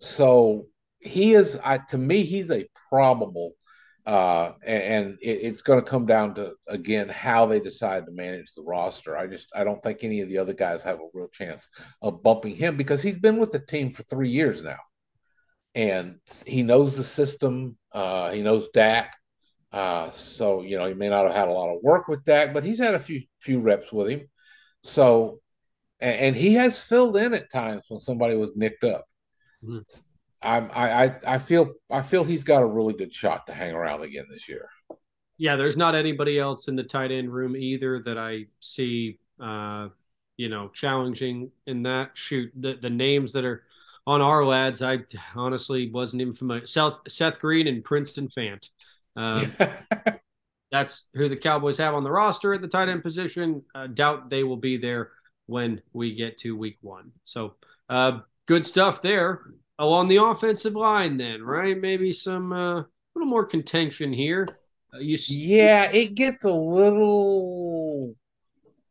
So 0.00 0.66
he 0.98 1.34
is, 1.34 1.58
I, 1.64 1.78
to 1.90 1.98
me, 1.98 2.22
he's 2.22 2.50
a 2.50 2.66
probable, 2.88 3.52
uh, 4.06 4.52
and, 4.64 4.82
and 4.82 5.18
it, 5.22 5.38
it's 5.42 5.62
going 5.62 5.82
to 5.82 5.90
come 5.90 6.04
down 6.04 6.34
to 6.34 6.52
again 6.68 7.08
how 7.08 7.46
they 7.46 7.60
decide 7.60 8.04
to 8.06 8.12
manage 8.12 8.52
the 8.52 8.62
roster. 8.62 9.16
I 9.16 9.26
just 9.26 9.48
I 9.56 9.64
don't 9.64 9.82
think 9.82 10.04
any 10.04 10.20
of 10.20 10.28
the 10.28 10.38
other 10.38 10.54
guys 10.54 10.82
have 10.82 10.98
a 10.98 11.08
real 11.14 11.28
chance 11.28 11.66
of 12.02 12.22
bumping 12.22 12.54
him 12.54 12.76
because 12.76 13.02
he's 13.02 13.18
been 13.18 13.38
with 13.38 13.52
the 13.52 13.60
team 13.60 13.90
for 13.90 14.02
three 14.02 14.30
years 14.30 14.62
now, 14.62 14.80
and 15.74 16.16
he 16.44 16.62
knows 16.62 16.96
the 16.96 17.04
system. 17.04 17.78
Uh, 17.92 18.30
he 18.32 18.42
knows 18.42 18.68
Dak. 18.74 19.14
Uh, 19.72 20.10
so 20.12 20.62
you 20.62 20.78
know 20.78 20.86
he 20.86 20.94
may 20.94 21.08
not 21.08 21.26
have 21.26 21.34
had 21.34 21.48
a 21.48 21.52
lot 21.52 21.74
of 21.74 21.82
work 21.82 22.08
with 22.08 22.24
Dak, 22.24 22.54
but 22.54 22.64
he's 22.64 22.78
had 22.78 22.94
a 22.94 22.98
few 22.98 23.22
few 23.40 23.60
reps 23.60 23.92
with 23.92 24.08
him. 24.08 24.28
So, 24.82 25.40
and, 26.00 26.14
and 26.14 26.36
he 26.36 26.54
has 26.54 26.80
filled 26.82 27.16
in 27.16 27.34
at 27.34 27.50
times 27.52 27.84
when 27.88 28.00
somebody 28.00 28.36
was 28.36 28.50
nicked 28.56 28.84
up. 28.84 29.04
mm-hmm. 29.62 29.78
I, 30.42 30.58
I 31.04 31.18
I 31.26 31.38
feel 31.38 31.72
I 31.90 32.02
feel 32.02 32.24
he's 32.24 32.44
got 32.44 32.62
a 32.62 32.66
really 32.66 32.94
good 32.94 33.12
shot 33.14 33.46
to 33.46 33.52
hang 33.54 33.74
around 33.74 34.02
again 34.02 34.26
this 34.30 34.48
year. 34.48 34.68
Yeah, 35.38 35.56
there's 35.56 35.76
not 35.76 35.94
anybody 35.94 36.38
else 36.38 36.68
in 36.68 36.76
the 36.76 36.84
tight 36.84 37.10
end 37.10 37.32
room 37.32 37.56
either 37.56 38.02
that 38.04 38.16
I 38.16 38.46
see, 38.60 39.18
uh, 39.40 39.88
you 40.36 40.48
know, 40.48 40.68
challenging 40.68 41.50
in 41.66 41.82
that. 41.82 42.10
Shoot, 42.14 42.52
the 42.58 42.74
the 42.80 42.90
names 42.90 43.32
that 43.32 43.44
are 43.44 43.64
on 44.06 44.20
Ourlads, 44.20 44.86
I 44.86 45.04
honestly 45.38 45.90
wasn't 45.90 46.22
even 46.22 46.34
familiar. 46.34 46.66
South 46.66 47.00
Seth 47.08 47.40
Green 47.40 47.66
and 47.66 47.84
Princeton 47.84 48.28
Fant. 48.28 48.68
Um, 49.16 49.52
that's 50.70 51.08
who 51.14 51.28
the 51.28 51.36
Cowboys 51.36 51.78
have 51.78 51.94
on 51.94 52.04
the 52.04 52.10
roster 52.10 52.54
at 52.54 52.60
the 52.60 52.68
tight 52.68 52.88
end 52.88 53.02
position. 53.02 53.62
Uh, 53.74 53.86
doubt 53.86 54.30
they 54.30 54.44
will 54.44 54.56
be 54.56 54.76
there 54.76 55.10
when 55.46 55.80
we 55.92 56.14
get 56.14 56.38
to 56.38 56.56
week 56.56 56.78
one. 56.80 57.12
So 57.24 57.54
uh, 57.88 58.20
good 58.46 58.66
stuff 58.66 59.02
there. 59.02 59.42
Along 59.78 60.08
the 60.08 60.24
offensive 60.24 60.74
line, 60.74 61.18
then, 61.18 61.42
right? 61.42 61.78
Maybe 61.78 62.10
some 62.10 62.52
uh, 62.52 62.80
a 62.80 62.86
little 63.14 63.28
more 63.28 63.44
contention 63.44 64.12
here. 64.12 64.48
Uh, 64.94 64.98
you 64.98 65.18
yeah, 65.28 65.90
it 65.92 66.14
gets 66.14 66.44
a 66.44 66.52
little 66.52 68.14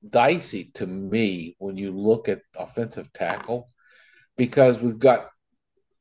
dicey 0.07 0.65
to 0.75 0.85
me 0.85 1.55
when 1.57 1.77
you 1.77 1.91
look 1.91 2.29
at 2.29 2.41
offensive 2.55 3.11
tackle 3.13 3.69
because 4.37 4.79
we've 4.79 4.99
got 4.99 5.29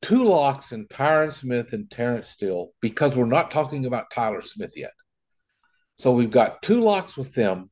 two 0.04 0.24
locks 0.24 0.72
in 0.72 0.86
Tyron 0.88 1.32
Smith 1.32 1.72
and 1.72 1.90
Terence 1.90 2.28
Steele 2.28 2.68
because 2.82 3.16
we're 3.16 3.24
not 3.24 3.50
talking 3.50 3.86
about 3.86 4.10
Tyler 4.10 4.42
Smith 4.42 4.74
yet. 4.76 4.92
So 5.96 6.12
we've 6.12 6.30
got 6.30 6.60
two 6.60 6.82
locks 6.82 7.16
with 7.16 7.32
them, 7.34 7.70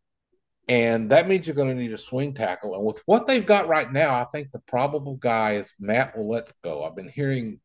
and 0.67 1.11
that 1.11 1.29
means 1.29 1.47
you're 1.47 1.57
going 1.57 1.69
to 1.69 1.81
need 1.81 1.93
a 1.93 1.99
swing 1.99 2.33
tackle. 2.33 2.75
And 2.75 2.85
with 2.85 3.03
what 3.05 3.27
they've 3.27 3.45
got 3.45 3.69
right 3.69 3.93
now, 3.93 4.15
I 4.15 4.25
think 4.25 4.51
the 4.51 4.61
probable 4.61 5.17
guy 5.17 5.53
is 5.57 5.75
Matt 5.79 6.17
Waletzko. 6.17 6.89
I've 6.89 6.97
been 6.97 7.11
hearing, 7.11 7.61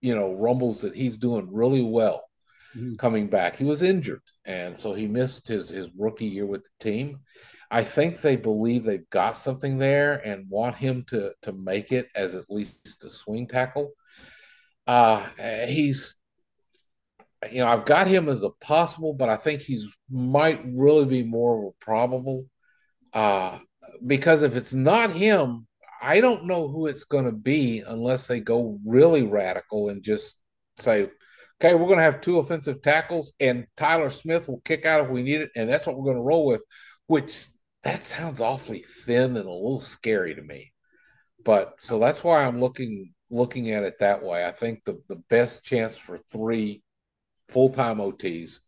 you 0.00 0.14
know, 0.14 0.34
rumbles 0.34 0.82
that 0.82 0.94
he's 0.94 1.16
doing 1.16 1.48
really 1.50 1.82
well 1.82 2.29
mm-hmm. 2.76 2.94
coming 2.96 3.28
back. 3.28 3.56
He 3.56 3.64
was 3.64 3.82
injured, 3.82 4.22
and 4.44 4.76
so 4.76 4.92
he 4.92 5.06
missed 5.06 5.48
his 5.48 5.68
his 5.68 5.88
rookie 5.96 6.26
year 6.26 6.46
with 6.46 6.64
the 6.64 6.90
team. 6.90 7.20
I 7.70 7.84
think 7.84 8.20
they 8.20 8.36
believe 8.36 8.84
they've 8.84 9.08
got 9.10 9.36
something 9.36 9.78
there 9.78 10.14
and 10.14 10.48
want 10.48 10.76
him 10.76 11.04
to 11.10 11.32
to 11.42 11.52
make 11.52 11.92
it 11.92 12.08
as 12.14 12.34
at 12.34 12.50
least 12.50 13.04
a 13.04 13.10
swing 13.10 13.46
tackle. 13.46 13.92
Uh, 14.86 15.24
he's, 15.66 16.16
you 17.50 17.58
know, 17.58 17.68
I've 17.68 17.84
got 17.84 18.08
him 18.08 18.28
as 18.28 18.42
a 18.42 18.50
possible, 18.50 19.14
but 19.14 19.28
I 19.28 19.36
think 19.36 19.60
he's 19.60 19.86
might 20.10 20.60
really 20.66 21.04
be 21.04 21.22
more 21.22 21.58
of 21.58 21.64
a 21.66 21.84
probable. 21.84 22.46
Uh, 23.12 23.58
because 24.06 24.42
if 24.42 24.56
it's 24.56 24.74
not 24.74 25.10
him, 25.10 25.66
I 26.02 26.20
don't 26.20 26.46
know 26.46 26.68
who 26.68 26.86
it's 26.86 27.04
going 27.04 27.26
to 27.26 27.32
be 27.32 27.80
unless 27.86 28.26
they 28.26 28.40
go 28.40 28.78
really 28.84 29.22
radical 29.22 29.90
and 29.90 30.02
just 30.02 30.36
say, 30.78 31.10
okay, 31.60 31.74
we're 31.74 31.86
going 31.86 31.98
to 31.98 32.04
have 32.04 32.20
two 32.20 32.38
offensive 32.38 32.80
tackles 32.82 33.32
and 33.38 33.66
Tyler 33.76 34.10
Smith 34.10 34.48
will 34.48 34.62
kick 34.64 34.86
out 34.86 35.04
if 35.04 35.10
we 35.10 35.22
need 35.22 35.42
it. 35.42 35.50
And 35.56 35.68
that's 35.68 35.86
what 35.86 35.96
we're 35.96 36.04
going 36.04 36.16
to 36.16 36.22
roll 36.22 36.46
with, 36.46 36.62
which 37.06 37.46
that 37.82 38.04
sounds 38.04 38.40
awfully 38.40 38.82
thin 38.82 39.36
and 39.36 39.46
a 39.46 39.52
little 39.52 39.80
scary 39.80 40.34
to 40.34 40.42
me. 40.42 40.72
But 41.44 41.74
so 41.80 41.98
that's 41.98 42.24
why 42.24 42.44
I'm 42.44 42.60
looking 42.60 43.12
looking 43.30 43.70
at 43.70 43.84
it 43.84 43.98
that 44.00 44.22
way. 44.22 44.44
I 44.44 44.50
think 44.50 44.84
the, 44.84 45.00
the 45.08 45.22
best 45.30 45.62
chance 45.62 45.96
for 45.96 46.16
three 46.16 46.82
full 47.48 47.70
time 47.70 47.98
OTs 47.98 48.58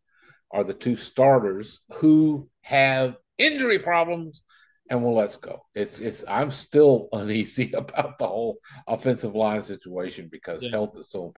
are 0.51 0.65
the 0.65 0.75
two 0.75 0.97
starters 0.97 1.81
who 1.95 2.49
have 2.63 3.17
injury 3.39 3.79
problems 3.79 4.43
and 4.91 5.03
well 5.03 5.15
let's 5.15 5.37
go. 5.37 5.65
It's 5.75 6.01
it's 6.01 6.25
I'm 6.29 6.51
still 6.51 7.09
uneasy 7.13 7.73
about 7.73 8.19
the 8.19 8.27
whole 8.27 8.59
offensive 8.87 9.35
line 9.35 9.63
situation 9.63 10.29
because 10.31 10.65
yeah. 10.65 10.71
health 10.71 10.99
is 10.99 11.11
so 11.11 11.33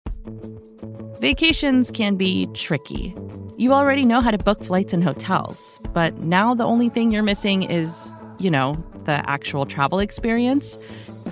Vacations 1.20 1.90
can 1.90 2.16
be 2.16 2.46
tricky. 2.54 3.14
You 3.56 3.72
already 3.72 4.04
know 4.04 4.20
how 4.20 4.30
to 4.30 4.38
book 4.38 4.62
flights 4.64 4.92
and 4.92 5.02
hotels, 5.02 5.80
but 5.92 6.18
now 6.18 6.54
the 6.54 6.64
only 6.64 6.88
thing 6.88 7.12
you're 7.12 7.22
missing 7.22 7.62
is, 7.62 8.12
you 8.38 8.50
know, 8.50 8.74
the 9.04 9.22
actual 9.30 9.64
travel 9.64 10.00
experience. 10.00 10.78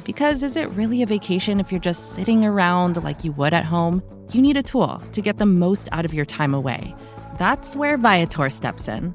Because 0.04 0.42
is 0.42 0.56
it 0.56 0.68
really 0.70 1.02
a 1.02 1.06
vacation 1.06 1.60
if 1.60 1.70
you're 1.70 1.80
just 1.80 2.14
sitting 2.14 2.44
around 2.44 3.02
like 3.02 3.24
you 3.24 3.32
would 3.32 3.52
at 3.52 3.64
home? 3.64 4.02
You 4.32 4.40
need 4.40 4.56
a 4.56 4.62
tool 4.62 4.98
to 5.12 5.20
get 5.20 5.38
the 5.38 5.46
most 5.46 5.88
out 5.92 6.04
of 6.04 6.14
your 6.14 6.24
time 6.24 6.54
away. 6.54 6.94
That's 7.38 7.76
where 7.76 7.96
Viator 7.98 8.50
steps 8.50 8.88
in. 8.88 9.14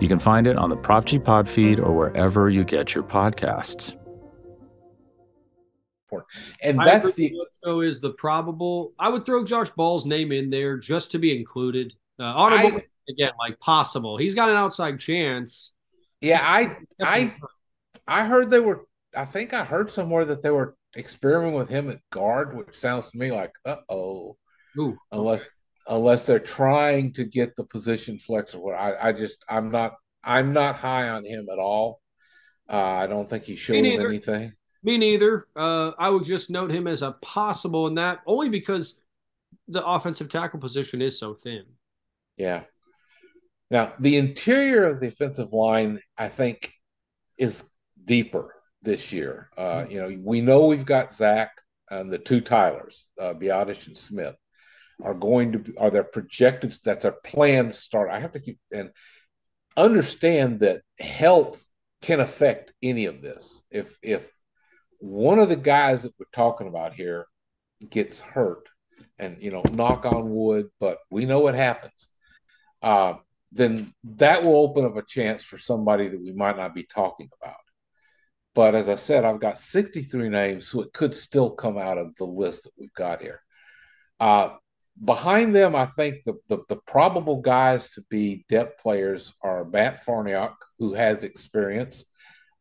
You 0.00 0.08
can 0.08 0.18
find 0.18 0.46
it 0.46 0.56
on 0.56 0.68
the 0.70 0.76
Prop 0.76 1.04
G 1.06 1.18
Pod 1.18 1.48
feed 1.48 1.80
or 1.80 1.92
wherever 1.92 2.50
you 2.50 2.64
get 2.64 2.94
your 2.94 3.04
podcasts. 3.04 3.96
And 6.62 6.78
that's 6.78 7.14
the 7.14 7.34
so 7.50 7.80
is 7.80 8.00
the 8.00 8.10
probable. 8.10 8.92
I 8.98 9.08
would 9.08 9.26
throw 9.26 9.44
Josh 9.44 9.70
Ball's 9.70 10.06
name 10.06 10.32
in 10.32 10.50
there 10.50 10.78
just 10.78 11.12
to 11.12 11.18
be 11.18 11.36
included. 11.36 11.94
Uh, 12.18 12.24
honorable 12.24 12.78
I, 12.78 12.84
again, 13.10 13.32
like 13.38 13.58
possible. 13.60 14.16
He's 14.16 14.34
got 14.34 14.48
an 14.48 14.56
outside 14.56 14.98
chance. 14.98 15.74
Yeah, 16.20 16.40
I 16.42 16.76
I 17.02 17.34
I 18.06 18.26
heard 18.26 18.50
they 18.50 18.60
were. 18.60 18.86
I 19.14 19.24
think 19.24 19.54
I 19.54 19.64
heard 19.64 19.90
somewhere 19.90 20.24
that 20.26 20.42
they 20.42 20.50
were 20.50 20.76
experimenting 20.96 21.54
with 21.54 21.68
him 21.68 21.90
at 21.90 22.00
guard, 22.10 22.56
which 22.56 22.74
sounds 22.74 23.10
to 23.10 23.18
me 23.18 23.30
like 23.32 23.52
uh 23.64 23.76
oh. 23.88 24.36
Unless 25.10 25.40
okay. 25.40 25.50
Unless 25.88 26.26
they're 26.26 26.38
trying 26.38 27.12
to 27.14 27.24
get 27.24 27.56
the 27.56 27.64
position 27.64 28.18
flexible. 28.18 28.74
I 28.76 28.94
I 29.00 29.12
just 29.12 29.44
I'm 29.48 29.70
not 29.70 29.94
I'm 30.24 30.52
not 30.52 30.76
high 30.76 31.08
on 31.08 31.24
him 31.24 31.46
at 31.52 31.58
all. 31.58 32.00
Uh, 32.68 32.82
I 32.82 33.06
don't 33.06 33.28
think 33.28 33.44
he 33.44 33.56
showed 33.56 33.76
anything. 33.76 34.52
Me 34.82 34.98
neither. 34.98 35.46
Uh, 35.56 35.92
I 35.98 36.10
would 36.10 36.24
just 36.24 36.50
note 36.50 36.70
him 36.70 36.86
as 36.86 37.02
a 37.02 37.12
possible 37.22 37.86
in 37.86 37.94
that 37.94 38.20
only 38.26 38.48
because 38.48 39.02
the 39.68 39.84
offensive 39.84 40.28
tackle 40.28 40.60
position 40.60 41.02
is 41.02 41.18
so 41.18 41.34
thin. 41.34 41.64
Yeah. 42.36 42.62
Now, 43.70 43.94
the 43.98 44.16
interior 44.16 44.84
of 44.84 45.00
the 45.00 45.08
offensive 45.08 45.52
line, 45.52 46.00
I 46.16 46.28
think, 46.28 46.72
is 47.36 47.64
deeper 48.04 48.54
this 48.82 49.12
year. 49.12 49.50
Uh, 49.56 49.62
mm-hmm. 49.62 49.90
you 49.90 50.00
know, 50.00 50.18
we 50.22 50.40
know 50.40 50.66
we've 50.66 50.86
got 50.86 51.12
Zach 51.12 51.50
and 51.90 52.10
the 52.10 52.18
two 52.18 52.40
Tylers, 52.40 53.06
uh, 53.20 53.34
Biadasz 53.34 53.88
and 53.88 53.98
Smith, 53.98 54.36
are 55.02 55.14
going 55.14 55.52
to 55.52 55.58
be, 55.58 55.76
are 55.76 55.90
their 55.90 56.04
projected, 56.04 56.74
that's 56.84 57.02
their 57.02 57.16
planned 57.24 57.74
start. 57.74 58.10
I 58.10 58.18
have 58.18 58.32
to 58.32 58.40
keep 58.40 58.58
and 58.72 58.90
understand 59.76 60.60
that 60.60 60.82
health 60.98 61.64
can 62.02 62.20
affect 62.20 62.72
any 62.82 63.06
of 63.06 63.20
this. 63.20 63.62
If, 63.70 63.98
if 64.02 64.30
one 64.98 65.38
of 65.38 65.48
the 65.48 65.56
guys 65.56 66.02
that 66.02 66.14
we're 66.18 66.26
talking 66.32 66.68
about 66.68 66.94
here 66.94 67.26
gets 67.90 68.20
hurt, 68.20 68.68
and 69.18 69.36
you 69.40 69.50
know, 69.50 69.62
knock 69.72 70.04
on 70.04 70.30
wood, 70.30 70.68
but 70.80 70.98
we 71.10 71.24
know 71.24 71.40
what 71.40 71.54
happens. 71.54 72.08
Uh, 72.82 73.14
then 73.52 73.92
that 74.04 74.42
will 74.42 74.56
open 74.56 74.84
up 74.84 74.96
a 74.96 75.02
chance 75.02 75.42
for 75.42 75.58
somebody 75.58 76.08
that 76.08 76.20
we 76.20 76.32
might 76.32 76.56
not 76.56 76.74
be 76.74 76.82
talking 76.82 77.28
about. 77.40 77.56
But 78.54 78.74
as 78.74 78.88
I 78.88 78.96
said, 78.96 79.24
I've 79.24 79.40
got 79.40 79.58
63 79.58 80.28
names, 80.28 80.68
so 80.68 80.82
it 80.82 80.92
could 80.92 81.14
still 81.14 81.50
come 81.50 81.78
out 81.78 81.98
of 81.98 82.14
the 82.16 82.24
list 82.24 82.64
that 82.64 82.72
we've 82.78 82.92
got 82.94 83.20
here. 83.20 83.40
Uh, 84.18 84.50
behind 85.04 85.54
them, 85.54 85.74
I 85.74 85.86
think 85.86 86.24
the, 86.24 86.34
the, 86.48 86.58
the 86.68 86.76
probable 86.76 87.40
guys 87.40 87.90
to 87.90 88.02
be 88.08 88.44
depth 88.48 88.82
players 88.82 89.34
are 89.42 89.64
Matt 89.64 90.04
Farniok, 90.04 90.54
who 90.78 90.94
has 90.94 91.24
experience. 91.24 92.04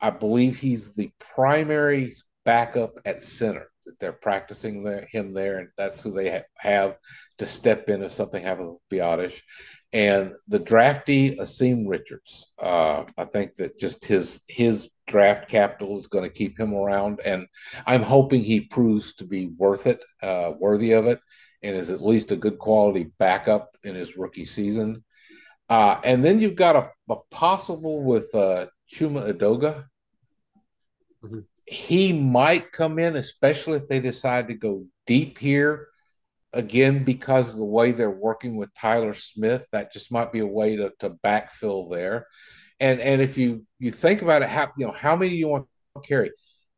I 0.02 0.10
believe 0.10 0.58
he's 0.58 0.94
the 0.94 1.12
primary 1.20 2.12
backup 2.44 3.00
at 3.06 3.24
center 3.24 3.68
that 3.86 4.00
they're 4.00 4.14
practicing 4.14 4.84
the, 4.84 5.06
him 5.12 5.34
there, 5.34 5.60
and 5.60 5.70
that's 5.78 6.02
who 6.02 6.12
they 6.12 6.30
ha- 6.32 6.44
have 6.58 6.98
to 7.38 7.46
step 7.46 7.90
in 7.90 8.04
if 8.04 8.14
something 8.14 8.44
happens 8.44 8.70
with 8.70 9.00
Biadasz. 9.00 9.40
And 9.94 10.34
the 10.48 10.60
draftee, 10.60 11.38
Asim 11.38 11.86
Richards, 11.88 12.52
uh, 12.62 13.06
I 13.18 13.26
think 13.26 13.56
that 13.56 13.80
just 13.80 14.04
his 14.04 14.44
his 14.50 14.90
draft 15.08 15.48
capital 15.48 16.00
is 16.00 16.08
going 16.08 16.24
to 16.24 16.30
keep 16.30 16.60
him 16.60 16.74
around, 16.74 17.22
and 17.24 17.48
I'm 17.86 18.04
hoping 18.04 18.44
he 18.44 18.62
proves 18.62 19.14
to 19.16 19.26
be 19.26 19.48
worth 19.48 19.88
it, 19.88 20.04
uh, 20.22 20.52
worthy 20.60 20.92
of 20.94 21.06
it, 21.06 21.20
and 21.66 21.76
is 21.76 21.90
at 21.90 22.06
least 22.06 22.32
a 22.32 22.36
good 22.36 22.60
quality 22.60 23.12
backup 23.18 23.76
in 23.84 23.96
his 23.96 24.18
rookie 24.18 24.46
season. 24.46 25.04
Uh, 25.68 26.00
and 26.04 26.24
then 26.24 26.40
you've 26.40 26.56
got 26.56 26.76
a, 26.76 26.92
a 27.10 27.16
possible 27.32 28.04
with 28.04 28.34
uh, 28.36 28.68
Chuma 28.94 29.34
Edoga. 29.34 29.86
Mm-hmm. 31.24 31.40
He 31.66 32.14
might 32.14 32.72
come 32.72 33.00
in, 33.00 33.16
especially 33.16 33.78
if 33.78 33.88
they 33.88 34.00
decide 34.00 34.48
to 34.48 34.54
go 34.54 34.86
deep 35.08 35.40
here. 35.40 35.88
Again, 36.54 37.04
because 37.04 37.50
of 37.50 37.56
the 37.56 37.66
way 37.66 37.92
they're 37.92 38.10
working 38.10 38.56
with 38.56 38.74
Tyler 38.76 39.14
Smith, 39.14 39.66
that 39.72 39.92
just 39.92 40.12
might 40.12 40.32
be 40.32 40.40
a 40.40 40.48
way 40.48 40.76
to, 40.76 40.92
to 41.00 41.10
backfill 41.10 41.92
there. 41.92 42.28
And 42.80 43.02
and 43.02 43.22
if 43.22 43.38
you 43.38 43.66
you 43.80 43.92
think 43.92 44.22
about 44.22 44.42
it, 44.42 44.50
how 44.50 44.72
you 44.78 44.86
know 44.86 44.94
how 44.94 45.16
many 45.16 45.36
you 45.36 45.48
want 45.48 45.68
to 45.96 46.08
carry? 46.08 46.32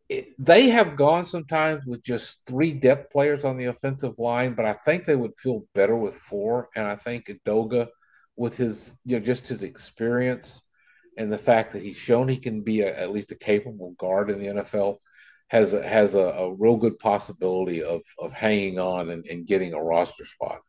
They 0.10 0.70
have 0.70 0.96
gone 0.96 1.26
sometimes 1.26 1.86
with 1.86 2.02
just 2.02 2.46
three 2.48 2.72
depth 2.72 3.12
players 3.12 3.44
on 3.44 3.58
the 3.58 3.66
offensive 3.66 4.18
line, 4.18 4.54
but 4.54 4.66
I 4.66 4.74
think 4.74 5.04
they 5.04 5.18
would 5.18 5.38
feel 5.38 5.66
better 5.76 5.96
with 5.96 6.16
four. 6.16 6.70
And 6.76 6.88
I 6.88 6.96
think 6.96 7.26
Edoga, 7.26 7.88
with 8.38 8.56
his 8.56 8.98
you 9.04 9.18
know 9.18 9.26
just 9.26 9.48
his 9.48 9.64
experience 9.64 10.62
and 11.18 11.32
the 11.32 11.38
fact 11.38 11.74
that 11.74 11.82
he's 11.82 11.98
shown 11.98 12.28
he 12.28 12.38
can 12.38 12.62
be 12.62 12.82
a, 12.82 12.98
at 12.98 13.12
least 13.12 13.32
a 13.32 13.36
capable 13.36 13.92
guard 13.98 14.30
in 14.30 14.40
the 14.40 14.62
NFL, 14.62 14.98
has 15.48 15.74
a, 15.74 15.86
has 15.86 16.16
a, 16.16 16.20
a 16.20 16.54
real 16.54 16.78
good 16.78 16.98
possibility 17.00 17.84
of 17.84 18.02
of 18.20 18.32
hanging 18.32 18.80
on 18.80 19.10
and, 19.10 19.26
and 19.26 19.48
getting 19.48 19.74
a 19.74 19.84
roster 19.84 20.26
spot. 20.26 20.60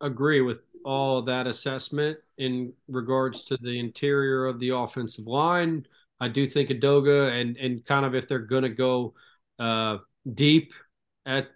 Agree 0.00 0.40
with 0.40 0.60
all 0.84 1.22
that 1.22 1.46
assessment 1.46 2.18
in 2.38 2.72
regards 2.88 3.44
to 3.44 3.56
the 3.58 3.78
interior 3.78 4.46
of 4.46 4.58
the 4.58 4.70
offensive 4.70 5.26
line. 5.26 5.86
I 6.22 6.28
do 6.28 6.46
think 6.46 6.70
Edoga 6.70 7.32
and 7.32 7.56
and 7.56 7.84
kind 7.84 8.06
of 8.06 8.14
if 8.14 8.28
they're 8.28 8.46
to 8.46 8.68
go 8.68 9.14
uh, 9.58 9.98
deep 10.32 10.72
at 11.26 11.48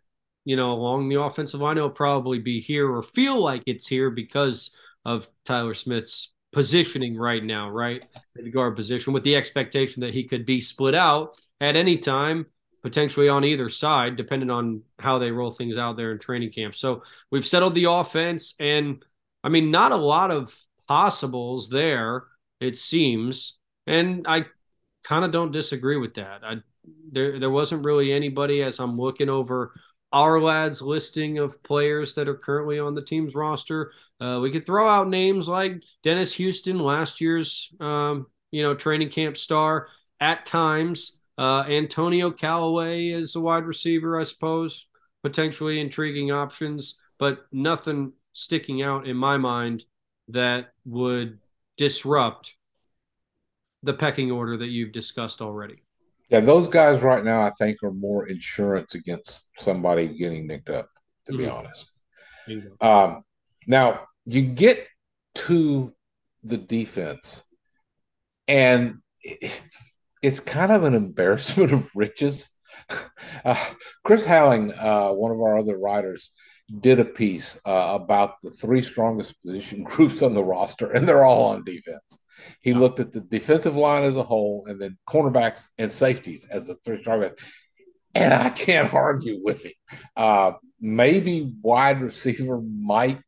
you 0.44 0.56
know 0.56 0.72
along 0.72 1.08
the 1.08 1.20
offensive 1.20 1.60
line, 1.60 1.76
it'll 1.76 1.88
probably 1.88 2.40
be 2.40 2.60
here 2.60 2.92
or 2.92 3.00
feel 3.00 3.40
like 3.40 3.62
it's 3.66 3.86
here 3.86 4.10
because 4.10 4.72
of 5.04 5.28
Tyler 5.44 5.72
Smith's 5.72 6.32
positioning 6.52 7.16
right 7.16 7.44
now, 7.44 7.70
right? 7.70 8.04
The 8.34 8.50
guard 8.50 8.74
position 8.74 9.12
with 9.12 9.22
the 9.22 9.36
expectation 9.36 10.00
that 10.00 10.14
he 10.14 10.24
could 10.24 10.44
be 10.44 10.58
split 10.58 10.96
out 10.96 11.36
at 11.60 11.76
any 11.76 11.98
time, 11.98 12.46
potentially 12.82 13.28
on 13.28 13.44
either 13.44 13.68
side, 13.68 14.16
depending 14.16 14.50
on 14.50 14.82
how 14.98 15.18
they 15.20 15.30
roll 15.30 15.52
things 15.52 15.78
out 15.78 15.96
there 15.96 16.10
in 16.10 16.18
training 16.18 16.50
camp. 16.50 16.74
So 16.74 17.04
we've 17.30 17.46
settled 17.46 17.76
the 17.76 17.84
offense 17.84 18.56
and 18.58 19.04
I 19.44 19.48
mean, 19.48 19.70
not 19.70 19.92
a 19.92 19.96
lot 19.96 20.32
of 20.32 20.52
possibles 20.88 21.68
there, 21.68 22.24
it 22.58 22.76
seems. 22.76 23.60
And 23.86 24.26
I 24.26 24.46
kind 25.06 25.24
of 25.24 25.30
don't 25.30 25.52
disagree 25.52 25.96
with 25.96 26.14
that. 26.14 26.42
I 26.42 26.56
there 27.12 27.38
there 27.38 27.50
wasn't 27.50 27.84
really 27.84 28.12
anybody 28.12 28.62
as 28.62 28.80
I'm 28.80 28.98
looking 28.98 29.28
over 29.28 29.72
Ourlads 30.12 30.82
listing 30.82 31.38
of 31.38 31.62
players 31.62 32.14
that 32.14 32.28
are 32.28 32.36
currently 32.36 32.78
on 32.78 32.94
the 32.94 33.02
team's 33.02 33.34
roster. 33.34 33.92
Uh, 34.20 34.40
we 34.42 34.50
could 34.50 34.66
throw 34.66 34.88
out 34.88 35.08
names 35.08 35.48
like 35.48 35.82
Dennis 36.02 36.32
Houston, 36.34 36.78
last 36.78 37.20
year's 37.20 37.72
um, 37.80 38.26
you 38.50 38.62
know 38.62 38.74
training 38.74 39.10
camp 39.10 39.36
star 39.36 39.88
at 40.20 40.44
times. 40.44 41.20
Uh, 41.38 41.64
Antonio 41.68 42.30
Callaway 42.30 43.10
is 43.10 43.36
a 43.36 43.40
wide 43.40 43.64
receiver, 43.64 44.18
I 44.18 44.24
suppose, 44.24 44.88
potentially 45.22 45.80
intriguing 45.80 46.32
options, 46.32 46.96
but 47.18 47.46
nothing 47.52 48.12
sticking 48.32 48.82
out 48.82 49.06
in 49.06 49.16
my 49.16 49.36
mind 49.36 49.84
that 50.28 50.72
would 50.84 51.38
disrupt 51.76 52.56
the 53.82 53.94
pecking 53.94 54.30
order 54.30 54.56
that 54.56 54.68
you've 54.68 54.92
discussed 54.92 55.40
already. 55.40 55.82
Yeah, 56.28 56.40
those 56.40 56.66
guys 56.66 57.00
right 57.02 57.24
now, 57.24 57.40
I 57.40 57.50
think, 57.50 57.82
are 57.84 57.92
more 57.92 58.28
insurance 58.28 58.94
against 58.94 59.48
somebody 59.58 60.08
getting 60.08 60.46
nicked 60.46 60.70
up, 60.70 60.88
to 61.26 61.32
mm-hmm. 61.32 61.42
be 61.42 61.48
honest. 61.48 61.86
Um, 62.80 63.22
now, 63.66 64.06
you 64.24 64.42
get 64.42 64.86
to 65.36 65.92
the 66.42 66.56
defense, 66.56 67.42
and 68.48 68.98
it's 69.22 70.40
kind 70.40 70.72
of 70.72 70.84
an 70.84 70.94
embarrassment 70.94 71.72
of 71.74 71.90
riches. 71.94 72.50
Uh, 73.44 73.64
Chris 74.04 74.26
Halling, 74.26 74.76
uh, 74.82 75.12
one 75.12 75.30
of 75.30 75.40
our 75.40 75.56
other 75.56 75.78
writers, 75.78 76.30
did 76.80 76.98
a 76.98 77.04
piece 77.04 77.60
uh, 77.64 77.98
about 78.00 78.40
the 78.42 78.50
three 78.50 78.82
strongest 78.82 79.40
position 79.42 79.82
groups 79.84 80.22
on 80.22 80.34
the 80.34 80.44
roster, 80.44 80.90
and 80.90 81.08
they're 81.08 81.24
all 81.24 81.44
on 81.44 81.64
defense. 81.64 82.18
He 82.60 82.74
looked 82.74 83.00
at 83.00 83.12
the 83.12 83.20
defensive 83.20 83.76
line 83.76 84.02
as 84.02 84.16
a 84.16 84.22
whole, 84.22 84.66
and 84.68 84.80
then 84.80 84.98
cornerbacks 85.08 85.68
and 85.78 85.90
safeties 85.90 86.46
as 86.50 86.66
the 86.66 86.76
three 86.84 87.00
strongest. 87.00 87.34
And 88.14 88.32
I 88.32 88.50
can't 88.50 88.92
argue 88.94 89.40
with 89.42 89.64
him. 89.64 89.72
Uh, 90.16 90.52
maybe 90.80 91.52
wide 91.62 92.00
receiver 92.00 92.60
might 92.60 93.20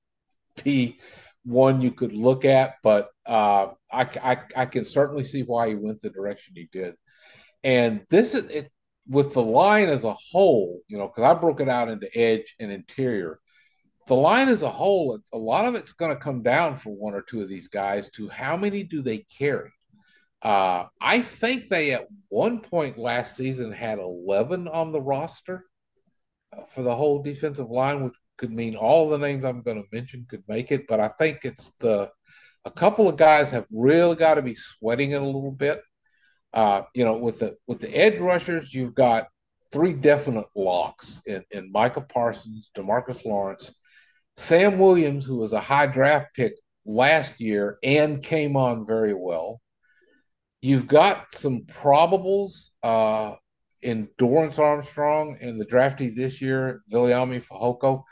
be 0.65 0.99
one 1.45 1.81
you 1.81 1.91
could 1.91 2.13
look 2.13 2.45
at, 2.45 2.75
but 2.83 3.09
uh, 3.27 3.69
I, 3.91 4.03
I, 4.23 4.39
I 4.57 4.67
can 4.67 4.85
certainly 4.85 5.25
see 5.25 5.43
why 5.43 5.69
he 5.69 5.75
went 5.75 6.01
the 6.01 6.11
direction 6.11 6.55
he 6.57 6.69
did. 6.71 6.95
And 7.65 8.03
this 8.11 8.35
is 8.35 8.49
it, 8.51 8.71
with 9.09 9.33
the 9.33 9.43
line 9.43 9.89
as 9.89 10.05
a 10.05 10.15
whole, 10.31 10.81
you 10.89 10.99
know, 10.99 11.09
because 11.09 11.25
I 11.25 11.39
broke 11.39 11.61
it 11.61 11.69
out 11.69 11.89
into 11.89 12.17
edge 12.17 12.55
and 12.61 12.71
interior. 12.71 13.41
The 14.09 14.15
line 14.15 14.49
as 14.49 14.63
a 14.63 14.71
whole, 14.71 15.19
a 15.35 15.39
lot 15.39 15.67
of 15.67 15.75
it's 15.75 15.93
going 15.93 16.11
to 16.11 16.21
come 16.21 16.43
down 16.43 16.77
for 16.77 16.97
one 16.97 17.15
or 17.15 17.21
two 17.21 17.43
of 17.43 17.49
these 17.49 17.69
guys 17.69 18.09
to 18.13 18.29
how 18.29 18.57
many 18.57 18.83
do 18.83 19.03
they 19.03 19.19
carry. 19.19 19.71
Uh, 20.41 20.87
I 21.01 21.21
think 21.21 21.69
they 21.69 21.93
at 21.93 22.07
one 22.29 22.61
point 22.61 22.97
last 22.97 23.37
season 23.37 23.71
had 23.71 23.99
11 23.99 24.67
on 24.69 24.93
the 24.93 25.01
roster 25.01 25.67
uh, 26.57 26.63
for 26.65 26.83
the 26.83 26.95
whole 26.95 27.23
defensive 27.23 27.71
line, 27.71 28.03
which 28.03 28.15
could 28.39 28.51
mean 28.51 28.77
all 28.77 29.09
the 29.11 29.19
names 29.19 29.45
I'm 29.45 29.61
going 29.61 29.83
to 29.83 29.89
mention 29.93 30.27
could 30.29 30.45
make 30.49 30.73
it. 30.73 30.87
But 30.89 31.01
I 31.01 31.09
think 31.09 31.41
it's 31.45 31.73
the 31.73 32.11
a 32.65 32.71
couple 32.71 33.09
of 33.09 33.17
guys 33.17 33.51
have 33.51 33.67
really 33.71 34.17
got 34.17 34.35
to 34.35 34.43
be 34.43 34.55
sweating 34.55 35.11
it 35.11 35.21
a 35.21 35.27
little 35.27 35.53
bit. 35.53 35.83
Uh, 36.55 36.83
you 36.95 37.05
know, 37.05 37.19
with 37.19 37.41
the 37.41 37.57
with 37.67 37.81
the 37.81 37.95
edge 37.95 38.19
rushers, 38.21 38.73
you've 38.73 38.95
got 38.95 39.27
three 39.71 39.93
definite 39.93 40.47
locks 40.55 41.21
in, 41.27 41.45
in 41.51 41.71
Micah 41.71 42.01
Parsons, 42.01 42.71
Demarcus 42.77 43.25
Lawrence, 43.25 43.73
Sam 44.39 44.79
Williams, 44.79 45.27
who 45.27 45.37
was 45.37 45.53
a 45.53 45.59
high 45.59 45.87
draft 45.87 46.33
pick 46.33 46.55
last 46.87 47.41
year 47.41 47.77
and 47.83 48.23
came 48.23 48.57
on 48.57 48.87
very 48.87 49.13
well. 49.13 49.61
You've 50.61 50.87
got 50.87 51.35
some 51.35 51.63
probables 51.63 52.71
uh, 52.85 53.35
in 53.83 54.09
Dorance 54.17 54.61
Armstrong 54.61 55.39
and 55.41 55.61
the 55.61 55.67
draftee 55.67 56.15
this 56.15 56.41
year, 56.41 56.83
Viliami 56.91 57.43
Fehoko. 57.43 58.05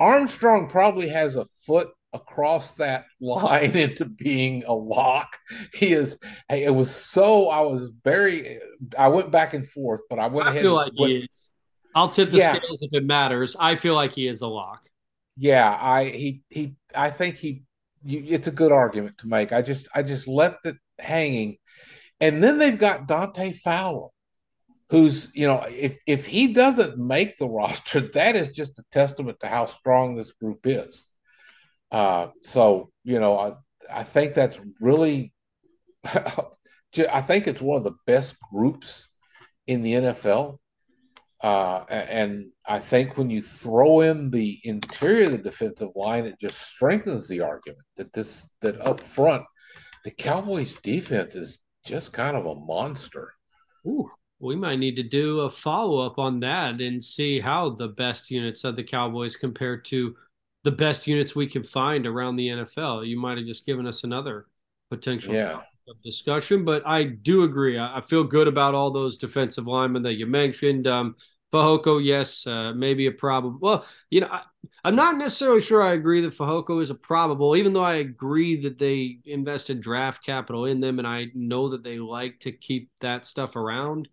Armstrong 0.00 0.70
probably 0.70 1.10
has 1.10 1.36
a 1.36 1.44
foot 1.66 1.88
across 2.14 2.76
that 2.76 3.04
line 3.20 3.76
into 3.76 4.06
being 4.06 4.64
a 4.66 4.72
lock. 4.72 5.36
He 5.74 5.92
is. 5.92 6.18
It 6.50 6.74
was 6.74 6.90
so. 6.90 7.50
I 7.50 7.60
was 7.60 7.92
very. 8.02 8.58
I 8.98 9.08
went 9.08 9.30
back 9.30 9.52
and 9.52 9.68
forth, 9.68 10.00
but 10.08 10.18
I 10.18 10.28
went 10.28 10.48
I 10.48 10.52
ahead. 10.52 10.62
feel 10.62 10.74
like 10.74 10.92
went, 10.98 11.12
he 11.12 11.18
is. 11.18 11.50
I'll 11.94 12.08
tip 12.08 12.30
the 12.30 12.38
yeah. 12.38 12.54
scales 12.54 12.78
if 12.80 12.90
it 12.94 13.04
matters. 13.04 13.54
I 13.60 13.76
feel 13.76 13.94
like 13.94 14.12
he 14.12 14.26
is 14.26 14.40
a 14.40 14.48
lock. 14.48 14.80
Yeah, 15.36 15.76
I 15.80 16.04
he 16.06 16.42
he. 16.50 16.76
I 16.94 17.10
think 17.10 17.36
he. 17.36 17.64
You, 18.02 18.22
it's 18.26 18.46
a 18.46 18.52
good 18.52 18.72
argument 18.72 19.18
to 19.18 19.28
make. 19.28 19.52
I 19.52 19.62
just 19.62 19.88
I 19.94 20.02
just 20.02 20.28
left 20.28 20.66
it 20.66 20.76
hanging, 20.98 21.56
and 22.20 22.42
then 22.42 22.58
they've 22.58 22.78
got 22.78 23.08
Dante 23.08 23.52
Fowler, 23.52 24.08
who's 24.90 25.30
you 25.34 25.46
know 25.48 25.64
if 25.68 25.98
if 26.06 26.26
he 26.26 26.52
doesn't 26.52 26.98
make 26.98 27.36
the 27.38 27.48
roster, 27.60 28.00
that 28.00 28.36
is 28.36 28.50
just 28.50 28.78
a 28.78 28.84
testament 28.92 29.38
to 29.40 29.48
how 29.48 29.66
strong 29.66 30.16
this 30.16 30.32
group 30.32 30.60
is. 30.64 31.06
Uh, 31.90 32.28
so 32.42 32.90
you 33.04 33.20
know, 33.20 33.38
I, 33.38 33.52
I 33.92 34.02
think 34.04 34.34
that's 34.34 34.60
really, 34.80 35.32
I 36.04 37.20
think 37.20 37.46
it's 37.46 37.60
one 37.60 37.78
of 37.78 37.84
the 37.84 37.96
best 38.06 38.36
groups 38.52 39.08
in 39.66 39.82
the 39.82 39.94
NFL. 39.94 40.58
Uh, 41.44 41.84
and 41.90 42.46
I 42.66 42.78
think 42.78 43.18
when 43.18 43.28
you 43.28 43.42
throw 43.42 44.00
in 44.00 44.30
the 44.30 44.58
interior 44.64 45.26
of 45.26 45.32
the 45.32 45.38
defensive 45.38 45.90
line, 45.94 46.24
it 46.24 46.40
just 46.40 46.58
strengthens 46.58 47.28
the 47.28 47.42
argument 47.42 47.84
that 47.96 48.14
this 48.14 48.48
that 48.62 48.80
up 48.80 48.98
front, 48.98 49.44
the 50.04 50.10
Cowboys 50.10 50.76
defense 50.76 51.36
is 51.36 51.60
just 51.84 52.14
kind 52.14 52.34
of 52.34 52.46
a 52.46 52.54
monster. 52.54 53.30
Ooh, 53.86 54.10
we 54.40 54.56
might 54.56 54.78
need 54.78 54.96
to 54.96 55.02
do 55.02 55.40
a 55.40 55.50
follow 55.50 55.98
up 55.98 56.18
on 56.18 56.40
that 56.40 56.80
and 56.80 57.04
see 57.04 57.40
how 57.40 57.68
the 57.68 57.88
best 57.88 58.30
units 58.30 58.64
of 58.64 58.76
the 58.76 58.82
Cowboys 58.82 59.36
compare 59.36 59.76
to 59.76 60.16
the 60.62 60.70
best 60.70 61.06
units 61.06 61.36
we 61.36 61.46
can 61.46 61.62
find 61.62 62.06
around 62.06 62.36
the 62.36 62.48
NFL. 62.48 63.06
You 63.06 63.20
might 63.20 63.36
have 63.36 63.46
just 63.46 63.66
given 63.66 63.86
us 63.86 64.02
another 64.02 64.46
potential 64.88 65.34
yeah. 65.34 65.60
discussion, 66.02 66.64
but 66.64 66.82
I 66.86 67.04
do 67.04 67.42
agree. 67.42 67.76
I, 67.76 67.98
I, 67.98 68.00
feel 68.00 68.24
good 68.24 68.48
about 68.48 68.74
all 68.74 68.90
those 68.90 69.18
defensive 69.18 69.66
linemen 69.66 70.02
that 70.04 70.14
you 70.14 70.24
mentioned. 70.24 70.86
Um, 70.86 71.16
Fehoko, 71.54 72.04
yes, 72.04 72.48
uh, 72.48 72.72
maybe 72.74 73.06
a 73.06 73.12
probable. 73.12 73.58
Well, 73.60 73.86
you 74.10 74.22
know, 74.22 74.28
I, 74.28 74.42
am 74.84 74.96
not 74.96 75.16
necessarily 75.16 75.60
sure 75.60 75.80
I 75.80 75.92
agree 75.92 76.20
that 76.22 76.34
Fehoko 76.34 76.82
is 76.82 76.90
a 76.90 76.96
probable, 76.96 77.54
even 77.54 77.72
though 77.72 77.84
I 77.84 77.96
agree 77.96 78.60
that 78.62 78.76
they 78.76 79.18
invested 79.24 79.80
draft 79.80 80.24
capital 80.24 80.64
in 80.64 80.80
them, 80.80 80.98
and 80.98 81.06
I 81.06 81.28
know 81.32 81.68
that 81.68 81.84
they 81.84 82.00
like 82.00 82.40
to 82.40 82.50
keep 82.50 82.90
that 83.00 83.24
stuff 83.24 83.54
around, 83.54 84.08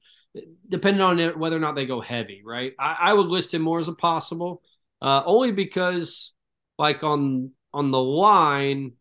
depending 0.70 1.02
on 1.02 1.20
it, 1.20 1.36
whether 1.36 1.56
or 1.56 1.60
not 1.60 1.74
they 1.74 1.88
go 1.88 2.00
heavy. 2.00 2.44
Right? 2.46 2.74
I, 2.78 2.98
I 3.00 3.14
would 3.14 3.28
list 3.28 3.56
him 3.56 3.64
more 3.64 3.80
as 3.80 3.88
a 3.88 3.94
possible, 3.94 4.62
uh, 5.02 5.24
only 5.26 5.52
because, 5.52 6.34
like 6.78 7.04
on 7.04 7.54
on 7.74 7.90
the 7.90 8.00
line, 8.00 8.92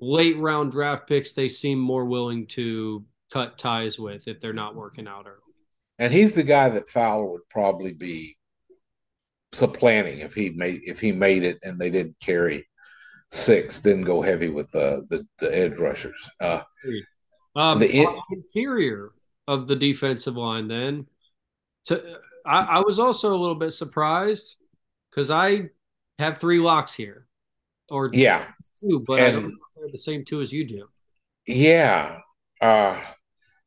late 0.00 0.38
round 0.38 0.72
draft 0.72 1.06
picks, 1.06 1.34
they 1.34 1.48
seem 1.48 1.78
more 1.78 2.04
willing 2.04 2.48
to 2.48 3.04
cut 3.32 3.58
ties 3.58 3.96
with 3.96 4.26
if 4.26 4.40
they're 4.40 4.52
not 4.52 4.74
working 4.74 5.06
out 5.06 5.26
early. 5.28 5.45
And 5.98 6.12
he's 6.12 6.34
the 6.34 6.42
guy 6.42 6.68
that 6.68 6.88
Fowler 6.88 7.26
would 7.26 7.48
probably 7.48 7.92
be 7.92 8.36
supplanting 9.52 10.18
if 10.18 10.34
he 10.34 10.50
made 10.50 10.82
if 10.84 11.00
he 11.00 11.12
made 11.12 11.42
it 11.42 11.58
and 11.62 11.78
they 11.78 11.90
didn't 11.90 12.16
carry 12.20 12.68
six, 13.30 13.80
didn't 13.80 14.04
go 14.04 14.20
heavy 14.20 14.48
with 14.48 14.74
uh, 14.74 15.00
the 15.08 15.26
the 15.38 15.56
edge 15.56 15.78
rushers. 15.78 16.28
Uh, 16.40 16.60
um, 17.54 17.78
the 17.78 17.90
in- 17.90 18.20
interior 18.30 19.12
of 19.48 19.66
the 19.68 19.76
defensive 19.76 20.36
line, 20.36 20.68
then. 20.68 21.06
To, 21.86 22.18
I, 22.44 22.60
I 22.60 22.78
was 22.80 22.98
also 22.98 23.34
a 23.34 23.38
little 23.38 23.54
bit 23.54 23.72
surprised 23.72 24.56
because 25.10 25.30
I 25.30 25.70
have 26.18 26.38
three 26.38 26.58
locks 26.58 26.94
here, 26.94 27.26
or 27.90 28.10
yeah, 28.12 28.46
two, 28.80 29.02
but 29.06 29.20
and, 29.20 29.28
I 29.28 29.30
don't 29.32 29.48
know 29.48 29.88
the 29.90 29.98
same 29.98 30.24
two 30.24 30.40
as 30.40 30.52
you 30.52 30.64
do. 30.64 30.88
Yeah, 31.46 32.18
uh, 32.60 33.00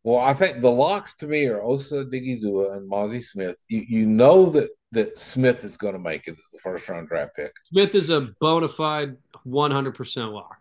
well, 0.03 0.19
I 0.19 0.33
think 0.33 0.61
the 0.61 0.71
locks 0.71 1.13
to 1.15 1.27
me 1.27 1.47
are 1.47 1.61
Osa 1.61 2.05
Odighizuwa 2.05 2.77
and 2.77 2.89
Mazi 2.89 3.21
Smith. 3.21 3.63
You 3.67 3.85
you 3.87 4.05
know 4.05 4.49
that 4.51 4.69
that 4.91 5.19
Smith 5.19 5.63
is 5.63 5.77
going 5.77 5.93
to 5.93 5.99
make 5.99 6.27
it 6.27 6.31
as 6.31 6.45
the 6.51 6.59
first 6.59 6.87
round 6.89 7.09
draft 7.09 7.35
pick. 7.35 7.51
Smith 7.65 7.93
is 7.95 8.09
a 8.09 8.29
bona 8.39 8.67
fide 8.67 9.17
100% 9.45 10.33
lock. 10.33 10.55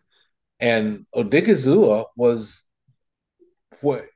And 0.60 1.06
Odighizuwa 1.14 2.06
was 2.16 2.62
what 3.80 4.06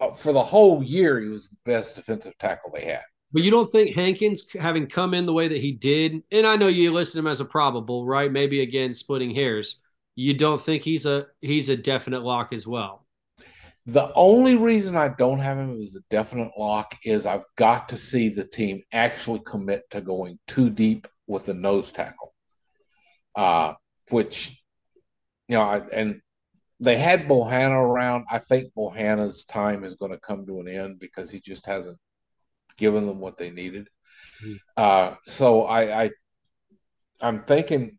uh, 0.00 0.12
for 0.12 0.32
the 0.32 0.42
whole 0.42 0.82
year 0.82 1.20
he 1.20 1.28
was 1.28 1.50
the 1.50 1.56
best 1.64 1.96
defensive 1.96 2.36
tackle 2.38 2.72
they 2.74 2.84
had. 2.84 3.02
But 3.32 3.42
you 3.42 3.50
don't 3.50 3.70
think 3.70 3.94
Hankins, 3.94 4.46
having 4.58 4.88
come 4.88 5.14
in 5.14 5.26
the 5.26 5.32
way 5.32 5.46
that 5.46 5.60
he 5.60 5.72
did, 5.72 6.22
and 6.32 6.46
I 6.46 6.56
know 6.56 6.66
you 6.66 6.92
listed 6.92 7.20
him 7.20 7.28
as 7.28 7.40
a 7.40 7.44
probable, 7.44 8.04
right? 8.04 8.32
Maybe 8.32 8.62
again 8.62 8.94
splitting 8.94 9.34
hairs. 9.34 9.80
You 10.16 10.34
don't 10.34 10.60
think 10.60 10.82
he's 10.82 11.06
a 11.06 11.26
he's 11.40 11.68
a 11.68 11.76
definite 11.76 12.22
lock 12.22 12.52
as 12.52 12.66
well. 12.66 13.06
The 13.90 14.12
only 14.14 14.54
reason 14.54 14.96
I 14.96 15.08
don't 15.08 15.40
have 15.40 15.58
him 15.58 15.76
as 15.76 15.96
a 15.96 16.00
definite 16.10 16.52
lock 16.56 16.94
is 17.04 17.26
I've 17.26 17.44
got 17.56 17.88
to 17.88 17.98
see 17.98 18.28
the 18.28 18.44
team 18.44 18.82
actually 18.92 19.40
commit 19.44 19.82
to 19.90 20.00
going 20.00 20.38
too 20.46 20.70
deep 20.70 21.08
with 21.26 21.46
the 21.46 21.54
nose 21.54 21.90
tackle, 21.90 22.32
uh, 23.34 23.74
which, 24.10 24.62
you 25.48 25.56
know, 25.56 25.84
and 25.92 26.20
they 26.78 26.98
had 26.98 27.26
Bohanna 27.26 27.82
around. 27.82 28.26
I 28.30 28.38
think 28.38 28.72
Bohanna's 28.76 29.44
time 29.44 29.82
is 29.82 29.94
going 29.96 30.12
to 30.12 30.18
come 30.18 30.46
to 30.46 30.60
an 30.60 30.68
end 30.68 31.00
because 31.00 31.28
he 31.28 31.40
just 31.40 31.66
hasn't 31.66 31.98
given 32.76 33.06
them 33.06 33.18
what 33.18 33.38
they 33.38 33.50
needed. 33.50 33.88
Mm-hmm. 34.44 34.54
Uh, 34.76 35.16
so 35.26 35.64
I, 35.64 36.04
I, 36.04 36.10
I'm 37.20 37.42
thinking 37.42 37.98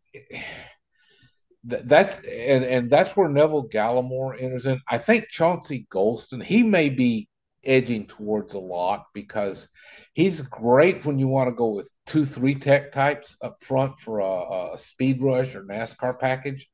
that's 1.64 2.18
and 2.26 2.64
and 2.64 2.90
that's 2.90 3.16
where 3.16 3.28
Neville 3.28 3.68
Gallimore 3.68 4.40
enters 4.40 4.66
in. 4.66 4.80
I 4.88 4.98
think 4.98 5.28
Chauncey 5.28 5.86
Golston 5.90 6.42
he 6.42 6.62
may 6.62 6.88
be 6.88 7.28
edging 7.64 8.06
towards 8.06 8.54
a 8.54 8.58
lot 8.58 9.04
because 9.14 9.68
he's 10.14 10.42
great 10.42 11.04
when 11.04 11.18
you 11.18 11.28
want 11.28 11.48
to 11.48 11.54
go 11.54 11.68
with 11.68 11.88
two 12.06 12.24
three 12.24 12.56
tech 12.56 12.92
types 12.92 13.36
up 13.42 13.62
front 13.62 13.98
for 14.00 14.18
a, 14.18 14.72
a 14.74 14.78
speed 14.78 15.22
rush 15.22 15.54
or 15.54 15.62
NASCAR 15.64 16.18
package. 16.18 16.68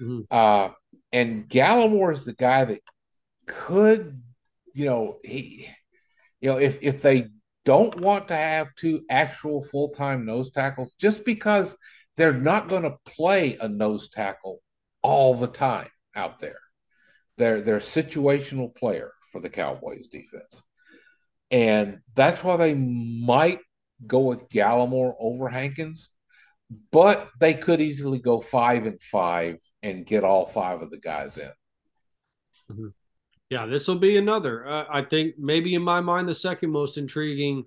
Mm-hmm. 0.00 0.22
Uh, 0.30 0.70
and 1.12 1.48
Gallimore 1.48 2.12
is 2.12 2.24
the 2.24 2.32
guy 2.32 2.64
that 2.64 2.80
could, 3.46 4.20
you 4.74 4.86
know, 4.86 5.18
he, 5.22 5.68
you 6.40 6.50
know, 6.50 6.58
if 6.58 6.82
if 6.82 7.02
they 7.02 7.28
don't 7.64 8.00
want 8.00 8.28
to 8.28 8.36
have 8.36 8.74
two 8.74 9.02
actual 9.08 9.62
full 9.62 9.90
time 9.90 10.24
nose 10.24 10.50
tackles, 10.50 10.92
just 10.98 11.24
because 11.24 11.76
they're 12.16 12.32
not 12.32 12.68
going 12.68 12.82
to 12.82 12.96
play 13.06 13.56
a 13.60 13.68
nose 13.68 14.08
tackle 14.08 14.60
all 15.02 15.34
the 15.34 15.46
time 15.46 15.88
out 16.14 16.40
there. 16.40 16.58
They're 17.38 17.60
they're 17.60 17.76
a 17.76 17.80
situational 17.80 18.74
player 18.74 19.12
for 19.30 19.40
the 19.40 19.48
Cowboys 19.48 20.06
defense. 20.06 20.62
And 21.50 21.98
that's 22.14 22.42
why 22.42 22.56
they 22.56 22.74
might 22.74 23.60
go 24.06 24.20
with 24.20 24.48
Gallimore 24.48 25.14
over 25.18 25.48
Hankins, 25.48 26.10
but 26.90 27.28
they 27.40 27.54
could 27.54 27.80
easily 27.80 28.18
go 28.18 28.40
five 28.40 28.86
and 28.86 29.00
five 29.02 29.58
and 29.82 30.06
get 30.06 30.24
all 30.24 30.46
five 30.46 30.82
of 30.82 30.90
the 30.90 30.98
guys 30.98 31.36
in. 31.38 31.50
Mm-hmm. 32.70 32.88
Yeah, 33.50 33.66
this 33.66 33.86
will 33.86 33.98
be 33.98 34.16
another. 34.16 34.66
Uh, 34.66 34.84
I 34.90 35.02
think 35.02 35.34
maybe 35.38 35.74
in 35.74 35.82
my 35.82 36.00
mind 36.00 36.28
the 36.28 36.34
second 36.34 36.70
most 36.70 36.96
intriguing 36.96 37.64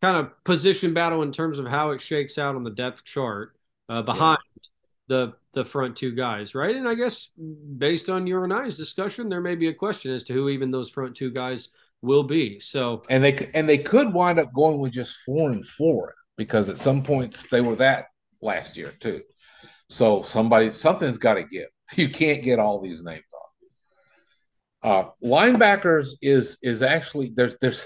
kind 0.00 0.16
of 0.16 0.32
position 0.44 0.94
battle 0.94 1.22
in 1.22 1.30
terms 1.30 1.58
of 1.58 1.66
how 1.66 1.90
it 1.90 2.00
shakes 2.00 2.38
out 2.38 2.56
on 2.56 2.64
the 2.64 2.70
depth 2.70 3.04
chart 3.04 3.57
uh, 3.88 4.02
behind 4.02 4.38
yeah. 4.56 4.62
the 5.08 5.32
the 5.52 5.64
front 5.64 5.96
two 5.96 6.12
guys, 6.12 6.54
right? 6.54 6.76
And 6.76 6.88
I 6.88 6.94
guess 6.94 7.32
based 7.78 8.08
on 8.08 8.26
your 8.26 8.44
and 8.44 8.52
I's 8.52 8.76
discussion, 8.76 9.28
there 9.28 9.40
may 9.40 9.54
be 9.54 9.68
a 9.68 9.74
question 9.74 10.12
as 10.12 10.24
to 10.24 10.32
who 10.32 10.48
even 10.48 10.70
those 10.70 10.90
front 10.90 11.16
two 11.16 11.30
guys 11.30 11.70
will 12.02 12.22
be. 12.22 12.60
So 12.60 13.02
and 13.08 13.22
they 13.22 13.50
and 13.54 13.68
they 13.68 13.78
could 13.78 14.12
wind 14.12 14.38
up 14.38 14.52
going 14.52 14.78
with 14.78 14.92
just 14.92 15.18
four 15.24 15.50
and 15.50 15.64
four 15.64 16.14
because 16.36 16.70
at 16.70 16.78
some 16.78 17.02
points 17.02 17.44
they 17.50 17.60
were 17.60 17.76
that 17.76 18.06
last 18.40 18.76
year 18.76 18.92
too. 19.00 19.22
So 19.88 20.22
somebody 20.22 20.70
something's 20.70 21.18
got 21.18 21.34
to 21.34 21.44
give. 21.44 21.66
You 21.96 22.10
can't 22.10 22.42
get 22.42 22.58
all 22.58 22.82
these 22.82 23.02
names 23.02 23.24
on. 24.82 24.90
Uh, 24.90 25.08
linebackers 25.24 26.10
is 26.20 26.58
is 26.62 26.82
actually 26.82 27.32
there's 27.34 27.56
there's 27.62 27.82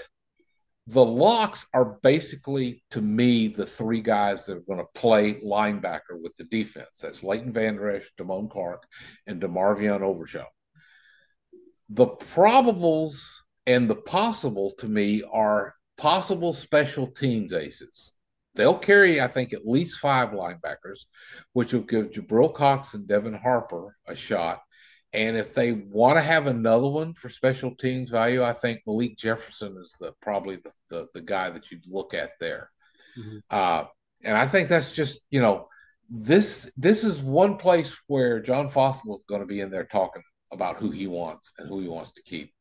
the 0.87 1.03
locks 1.03 1.65
are 1.73 1.97
basically 2.03 2.83
to 2.91 3.01
me 3.01 3.47
the 3.47 3.65
three 3.65 4.01
guys 4.01 4.45
that 4.45 4.57
are 4.57 4.61
going 4.61 4.79
to 4.79 4.99
play 4.99 5.35
linebacker 5.35 6.21
with 6.21 6.35
the 6.35 6.43
defense. 6.45 6.97
That's 7.01 7.23
Leighton 7.23 7.53
Vander 7.53 7.89
Esch, 7.89 8.11
Damone 8.19 8.49
Clark, 8.49 8.83
and 9.25 9.41
DeMarvion 9.41 10.01
Overshown. 10.01 10.45
The 11.89 12.07
probables 12.07 13.21
and 13.65 13.89
the 13.89 13.95
possible 13.95 14.73
to 14.79 14.87
me 14.87 15.23
are 15.31 15.73
possible 15.97 16.53
special 16.53 17.07
teams 17.07 17.53
aces. 17.53 18.13
They'll 18.55 18.77
carry, 18.77 19.21
I 19.21 19.27
think, 19.27 19.53
at 19.53 19.65
least 19.65 19.99
five 19.99 20.29
linebackers, 20.29 21.05
which 21.53 21.73
will 21.73 21.81
give 21.81 22.11
Jabril 22.11 22.53
Cox 22.53 22.93
and 22.93 23.07
Devin 23.07 23.33
Harper 23.33 23.95
a 24.07 24.15
shot. 24.15 24.61
And 25.13 25.37
if 25.37 25.53
they 25.53 25.73
want 25.73 26.15
to 26.15 26.21
have 26.21 26.47
another 26.47 26.87
one 26.87 27.13
for 27.13 27.29
special 27.29 27.75
teams 27.75 28.09
value, 28.09 28.43
I 28.43 28.53
think 28.53 28.81
Malik 28.87 29.17
Jefferson 29.17 29.77
is 29.79 29.95
the 29.99 30.13
probably 30.21 30.55
the, 30.57 30.71
the, 30.89 31.07
the 31.13 31.21
guy 31.21 31.51
that 31.51 31.71
you'd 31.71 31.85
look 31.87 32.13
at 32.13 32.31
there. 32.39 32.71
Mm-hmm. 33.17 33.37
Uh, 33.49 33.85
and 34.23 34.35
I 34.35 34.47
think 34.47 34.69
that's 34.69 34.91
just, 34.91 35.21
you 35.29 35.41
know, 35.41 35.67
this 36.09 36.69
this 36.77 37.03
is 37.03 37.19
one 37.19 37.57
place 37.57 37.95
where 38.07 38.39
John 38.39 38.69
Fassel 38.69 39.15
is 39.17 39.25
going 39.27 39.41
to 39.41 39.47
be 39.47 39.61
in 39.61 39.71
there 39.71 39.85
talking 39.85 40.23
about 40.51 40.77
who 40.77 40.91
he 40.91 41.07
wants 41.07 41.53
and 41.57 41.67
who 41.67 41.79
he 41.79 41.87
wants 41.87 42.11
to 42.11 42.23
keep. 42.23 42.53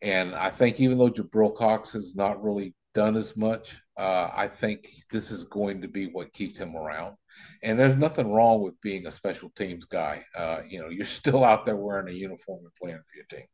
And 0.00 0.34
I 0.34 0.50
think 0.50 0.80
even 0.80 0.98
though 0.98 1.10
Jabril 1.10 1.54
Cox 1.54 1.92
has 1.92 2.14
not 2.16 2.42
really 2.42 2.74
done 2.94 3.16
as 3.16 3.36
much, 3.36 3.76
uh, 3.96 4.30
I 4.34 4.48
think 4.48 4.88
this 5.10 5.30
is 5.30 5.44
going 5.44 5.80
to 5.82 5.88
be 5.88 6.06
what 6.06 6.32
keeps 6.32 6.58
him 6.58 6.76
around. 6.76 7.16
And 7.62 7.78
there's 7.78 7.96
nothing 7.96 8.32
wrong 8.32 8.62
with 8.62 8.80
being 8.80 9.06
a 9.06 9.10
special 9.10 9.50
teams 9.50 9.84
guy. 9.84 10.24
Uh, 10.36 10.60
you 10.68 10.80
know, 10.80 10.88
you're 10.88 11.04
still 11.04 11.44
out 11.44 11.64
there 11.64 11.76
wearing 11.76 12.08
a 12.08 12.16
uniform 12.16 12.64
and 12.64 12.74
playing 12.80 13.02
for 13.06 13.16
your 13.16 13.26
team. 13.26 13.46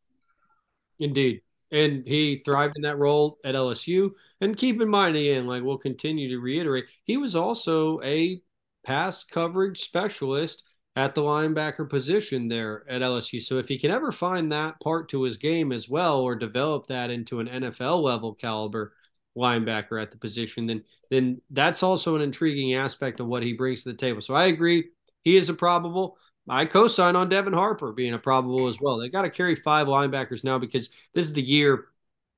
Indeed. 0.99 1.43
And 1.71 2.07
he 2.07 2.41
thrived 2.45 2.77
in 2.77 2.83
that 2.83 2.99
role 2.99 3.39
at 3.45 3.55
LSU. 3.55 4.13
And 4.41 4.57
keep 4.57 4.81
in 4.81 4.89
mind, 4.89 5.17
again, 5.17 5.47
like 5.47 5.63
we'll 5.63 5.79
continue 5.79 6.31
to 6.31 6.39
reiterate, 6.39 6.87
he 7.05 7.17
was 7.17 7.37
also 7.37 8.01
a 8.03 8.41
pass 8.85 9.25
coverage 9.25 9.81
specialist 9.81 10.65
at 10.97 11.15
the 11.15 11.21
linebacker 11.21 11.89
position 11.89 12.49
there 12.49 12.85
at 12.89 13.03
LSU. 13.03 13.41
So 13.41 13.59
if 13.59 13.69
he 13.69 13.79
can 13.79 13.91
ever 13.91 14.11
find 14.11 14.51
that 14.51 14.81
part 14.81 15.11
to 15.11 15.23
his 15.23 15.37
game 15.37 15.71
as 15.73 15.89
well, 15.89 16.21
or 16.21 16.35
develop 16.35 16.87
that 16.89 17.11
into 17.11 17.41
an 17.41 17.49
NFL 17.49 18.03
level 18.03 18.35
caliber 18.35 18.95
linebacker 19.39 20.01
at 20.01 20.11
the 20.11 20.19
position, 20.19 20.67
then 20.67 20.85
then 21.11 21.41
that's 21.51 21.83
also 21.83 22.17
an 22.17 22.23
intriguing 22.23 22.75
aspect 22.75 23.21
of 23.21 23.27
what 23.27 23.43
he 23.43 23.53
brings 23.55 23.83
to 23.83 23.91
the 23.91 23.97
table. 23.97 24.21
So 24.21 24.35
I 24.35 24.47
agree, 24.47 24.89
he 25.23 25.37
is 25.37 25.49
a 25.49 25.55
probable. 25.55 26.19
I 26.49 26.65
co-sign 26.65 27.15
on 27.15 27.29
Devin 27.29 27.53
Harper 27.53 27.93
being 27.93 28.15
a 28.15 28.19
probable 28.19 28.69
as 28.69 28.81
well. 28.81 28.99
They 28.99 29.11
got 29.11 29.23
to 29.23 29.31
carry 29.31 29.55
five 29.55 29.87
linebackers 29.87 30.45
now 30.45 30.59
because 30.59 30.89
this 31.15 31.27
is 31.27 31.35
the 31.35 31.43
year 31.43 31.87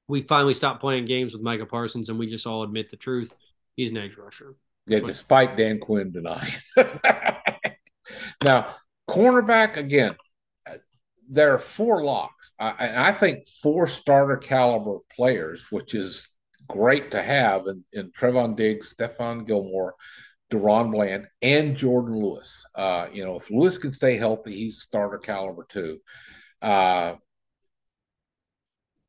we 0.09 0.23
finally 0.23 0.55
stopped 0.55 0.81
playing 0.81 1.05
games 1.05 1.33
with 1.33 1.43
Micah 1.43 1.67
Parsons 1.67 2.09
and 2.09 2.19
we 2.19 2.27
just 2.27 2.47
all 2.47 2.65
admit 2.65 2.91
the 2.91 2.97
truth. 2.97 3.33
He's 3.77 3.93
an 3.93 3.99
edge 3.99 4.17
rusher. 4.17 4.57
Yeah, 4.87 5.01
despite 5.01 5.57
Dan 5.57 5.79
Quinn 5.79 6.11
denying. 6.11 6.51
now, 8.43 8.75
cornerback 9.09 9.77
again. 9.77 10.17
There 11.33 11.55
are 11.55 11.61
four 11.61 12.03
locks, 12.03 12.55
I, 12.59 13.09
I 13.09 13.13
think 13.13 13.47
four 13.63 13.87
starter 13.87 14.37
caliber 14.37 14.99
players, 15.15 15.65
which 15.71 15.95
is 15.95 16.29
great 16.71 17.11
to 17.11 17.23
have 17.23 17.67
in, 17.67 17.85
in 17.93 18.11
Trevon 18.13 18.57
Diggs, 18.57 18.95
Stephon 18.95 19.47
Gilmore, 19.47 19.95
DaRon 20.53 20.93
Bland, 20.93 21.27
and 21.43 21.77
Jourdan 21.77 22.23
Lewis. 22.23 22.65
Uh, 22.75 23.07
you 23.13 23.25
know, 23.25 23.37
if 23.37 23.51
Lewis 23.51 23.77
can 23.79 23.93
stay 23.93 24.17
healthy, 24.17 24.55
he's 24.55 24.81
starter 24.81 25.19
caliber 25.19 25.67
too. 25.69 25.99
Uh, 26.63 27.15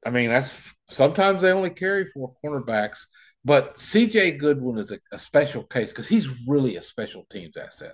I 0.06 0.10
mean, 0.10 0.30
that's 0.30 0.52
sometimes 0.90 1.42
they 1.42 1.52
only 1.52 1.70
carry 1.70 2.06
four 2.06 2.34
cornerbacks, 2.44 3.06
but 3.46 3.76
CJ 3.76 4.40
Goodwin 4.40 4.80
is 4.80 4.92
a, 4.92 5.00
a 5.12 5.20
special 5.20 5.64
case 5.64 5.92
because 5.92 6.08
he's 6.08 6.48
really 6.48 6.78
a 6.78 6.82
special 6.82 7.26
teams 7.30 7.58
asset. 7.58 7.94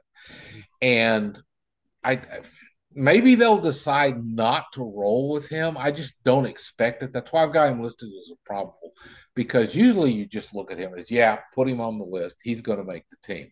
And 0.82 1.38
I 2.04 2.22
maybe 2.98 3.36
they'll 3.36 3.60
decide 3.60 4.26
not 4.26 4.72
to 4.74 4.82
roll 4.82 5.30
with 5.30 5.48
him. 5.48 5.78
I 5.78 5.92
just 5.92 6.22
don't 6.24 6.46
expect 6.46 7.04
it. 7.04 7.14
That's 7.14 7.32
why 7.32 7.44
I've 7.44 7.54
got 7.54 7.70
him 7.70 7.82
listed 7.82 8.10
as 8.20 8.32
a 8.32 8.36
probable 8.44 8.92
because 9.36 9.76
usually 9.76 10.12
you 10.12 10.26
just 10.26 10.56
look 10.56 10.72
at 10.72 10.80
him 10.80 10.94
as, 10.98 11.12
yeah, 11.12 11.38
put 11.54 11.70
him 11.70 11.80
on 11.80 12.00
the 12.00 12.06
list. 12.06 12.38
He's 12.44 12.60
going 12.60 12.80
to 12.80 12.84
make 12.84 13.08
the 13.08 13.18
team. 13.24 13.52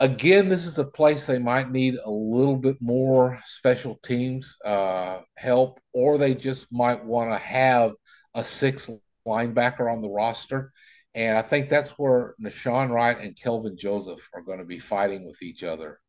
Again, 0.00 0.48
this 0.48 0.66
is 0.66 0.78
a 0.78 0.84
place 0.84 1.26
they 1.26 1.38
might 1.38 1.70
need 1.70 1.94
a 2.04 2.10
little 2.10 2.56
bit 2.56 2.76
more 2.80 3.38
special 3.44 4.00
teams 4.02 4.56
uh, 4.64 5.20
help, 5.36 5.78
or 5.92 6.18
they 6.18 6.34
just 6.34 6.66
might 6.72 7.04
want 7.04 7.30
to 7.30 7.38
have 7.38 7.92
a 8.34 8.42
six 8.42 8.90
linebacker 9.26 9.92
on 9.92 10.02
the 10.02 10.08
roster. 10.08 10.72
And 11.14 11.38
I 11.38 11.42
think 11.42 11.68
that's 11.68 11.92
where 11.92 12.34
Nahshon 12.42 12.90
Wright 12.90 13.20
and 13.20 13.40
Kelvin 13.40 13.76
Joseph 13.76 14.26
are 14.34 14.42
going 14.42 14.58
to 14.58 14.64
be 14.64 14.78
fighting 14.78 15.26
with 15.26 15.42
each 15.42 15.62
other. 15.62 16.00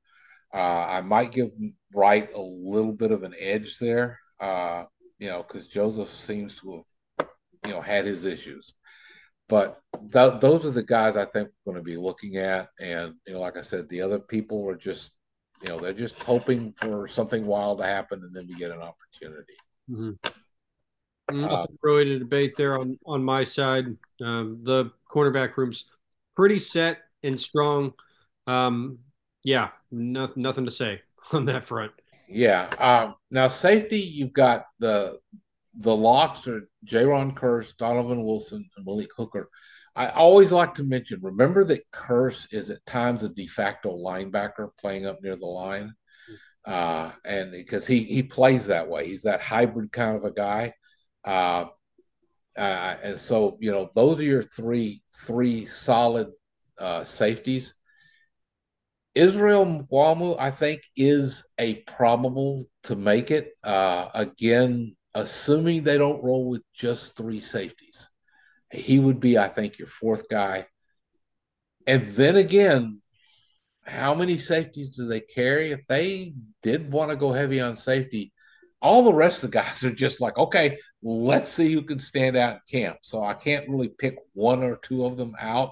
Uh, 0.54 0.86
I 0.90 1.02
might 1.02 1.32
give 1.32 1.52
Wright 1.94 2.30
a 2.34 2.42
little 2.42 2.94
bit 2.94 3.12
of 3.12 3.24
an 3.24 3.34
edge 3.40 3.78
there, 3.78 4.20
uh, 4.40 4.86
you 5.20 5.30
know, 5.30 5.44
because 5.44 5.68
Joseph 5.68 6.10
seems 6.10 6.56
to 6.62 6.84
have, 7.20 7.30
you 7.66 7.72
know, 7.72 7.82
had 7.82 8.06
his 8.06 8.26
issues. 8.26 8.74
But 9.48 9.80
th- 10.14 10.40
those 10.40 10.66
are 10.66 10.72
the 10.72 10.84
guys 10.84 11.16
I 11.18 11.26
think 11.26 11.50
we're 11.66 11.74
going 11.74 11.84
to 11.84 11.90
be 11.90 11.98
looking 11.98 12.38
at. 12.38 12.70
And, 12.80 13.16
you 13.28 13.34
know, 13.34 13.40
like 13.40 13.58
I 13.58 13.62
said, 13.62 13.88
the 13.90 14.02
other 14.02 14.20
people 14.20 14.68
are 14.70 14.76
just, 14.76 15.12
you 15.62 15.70
know, 15.70 15.80
they're 15.80 15.94
just 15.94 16.22
hoping 16.24 16.74
for 16.74 17.08
something 17.08 17.46
wild 17.46 17.80
to 17.80 17.86
happen 17.86 18.22
and 18.24 18.36
then 18.36 18.48
we 18.48 18.56
get 18.56 18.72
an 18.72 18.82
opportunity. 18.82 19.54
Mm-hmm. 19.90 20.30
Nothing 21.32 21.58
uh, 21.58 21.66
really 21.82 22.06
to 22.06 22.20
debate 22.20 22.56
there 22.58 22.78
on 22.78 22.98
on 23.06 23.24
my 23.24 23.44
side. 23.44 23.86
Um, 24.22 24.60
the 24.64 24.92
cornerback 25.10 25.56
room's 25.56 25.86
pretty 26.36 26.60
set 26.60 26.98
and 27.24 27.40
strong. 27.40 27.94
Um, 28.48 29.00
yeah, 29.44 29.70
nothing 29.92 30.44
nothing 30.44 30.66
to 30.66 30.72
say 30.72 31.02
on 31.34 31.46
that 31.46 31.64
front. 31.64 31.92
Yeah. 32.28 32.68
Um, 32.80 33.16
now 33.30 33.48
safety, 33.48 34.00
you've 34.00 34.34
got 34.34 34.66
the 34.80 35.20
the 35.76 35.96
locks 35.96 36.48
are 36.48 36.70
Jayron 36.86 37.34
Kearse, 37.34 37.76
Donovan 37.78 38.24
Wilson, 38.24 38.70
and 38.76 38.86
Malik 38.86 39.10
Hooker. 39.16 39.50
I 39.96 40.08
always 40.08 40.52
like 40.52 40.74
to 40.76 40.84
mention, 40.84 41.20
remember 41.22 41.66
that 41.66 41.90
Curse 41.92 42.48
is 42.52 42.70
at 42.70 42.86
times 42.86 43.24
a 43.24 43.30
de 43.30 43.46
facto 43.46 43.98
linebacker 43.98 44.70
playing 44.80 45.06
up 45.06 45.22
near 45.22 45.36
the 45.36 45.46
line. 45.46 45.94
Uh, 46.66 47.12
and 47.26 47.52
because 47.52 47.88
he 47.88 48.04
he 48.04 48.24
plays 48.24 48.68
that 48.68 48.88
way, 48.88 49.08
he's 49.08 49.24
that 49.24 49.42
hybrid 49.42 49.92
kind 49.92 50.16
of 50.16 50.24
a 50.24 50.32
guy. 50.32 50.74
Uh, 51.26 51.66
uh, 52.58 52.96
and 53.04 53.20
so 53.20 53.58
you 53.60 53.72
know 53.72 53.90
those 53.96 54.20
are 54.20 54.24
your 54.24 54.44
three 54.44 55.02
three 55.26 55.66
solid 55.66 56.32
uh, 56.78 57.04
safeties. 57.04 57.74
Israel 59.16 59.66
Mukuamu, 59.66 60.36
I 60.40 60.52
think, 60.52 60.82
is 60.96 61.44
a 61.58 61.76
probable 61.84 62.66
to 62.84 62.96
make 62.96 63.32
it. 63.32 63.52
Uh, 63.64 64.10
again, 64.14 64.96
assuming 65.14 65.84
they 65.84 65.98
don't 65.98 66.24
roll 66.24 66.50
with 66.50 66.62
just 66.74 67.18
three 67.18 67.40
safeties, 67.40 68.08
he 68.72 69.00
would 69.00 69.20
be, 69.20 69.38
I 69.38 69.48
think, 69.48 69.78
your 69.78 69.88
fourth 69.88 70.30
guy. 70.30 70.66
And 71.88 72.12
then 72.12 72.38
again, 72.38 73.02
how 73.84 74.16
many 74.16 74.38
safeties 74.38 74.96
do 74.96 75.08
they 75.08 75.20
carry? 75.20 75.72
If 75.72 75.86
they 75.88 76.34
did 76.62 76.92
want 76.92 77.10
to 77.10 77.18
go 77.18 77.32
heavy 77.32 77.60
on 77.60 77.76
safety, 77.76 78.32
all 78.82 79.04
the 79.04 79.14
rest 79.14 79.44
of 79.44 79.52
the 79.52 79.58
guys 79.58 79.84
are 79.84 79.92
just 79.92 80.22
like, 80.22 80.38
okay, 80.38 80.78
let's 81.04 81.50
see 81.50 81.74
who 81.74 81.82
can 81.82 82.00
stand 82.00 82.38
out 82.38 82.54
in 82.54 82.82
camp. 82.82 82.98
So 83.02 83.24
I 83.24 83.34
can't 83.34 83.70
really 83.70 83.90
pick 83.90 84.18
one 84.34 84.64
or 84.64 84.78
two 84.78 85.06
of 85.06 85.18
them 85.18 85.36
out. 85.40 85.72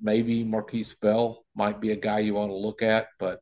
Maybe 0.00 0.44
Markquese 0.44 0.98
Bell 1.00 1.44
might 1.54 1.80
be 1.80 1.92
a 1.92 1.96
guy 1.96 2.20
you 2.20 2.34
want 2.34 2.50
to 2.50 2.56
look 2.56 2.82
at, 2.82 3.08
but 3.18 3.40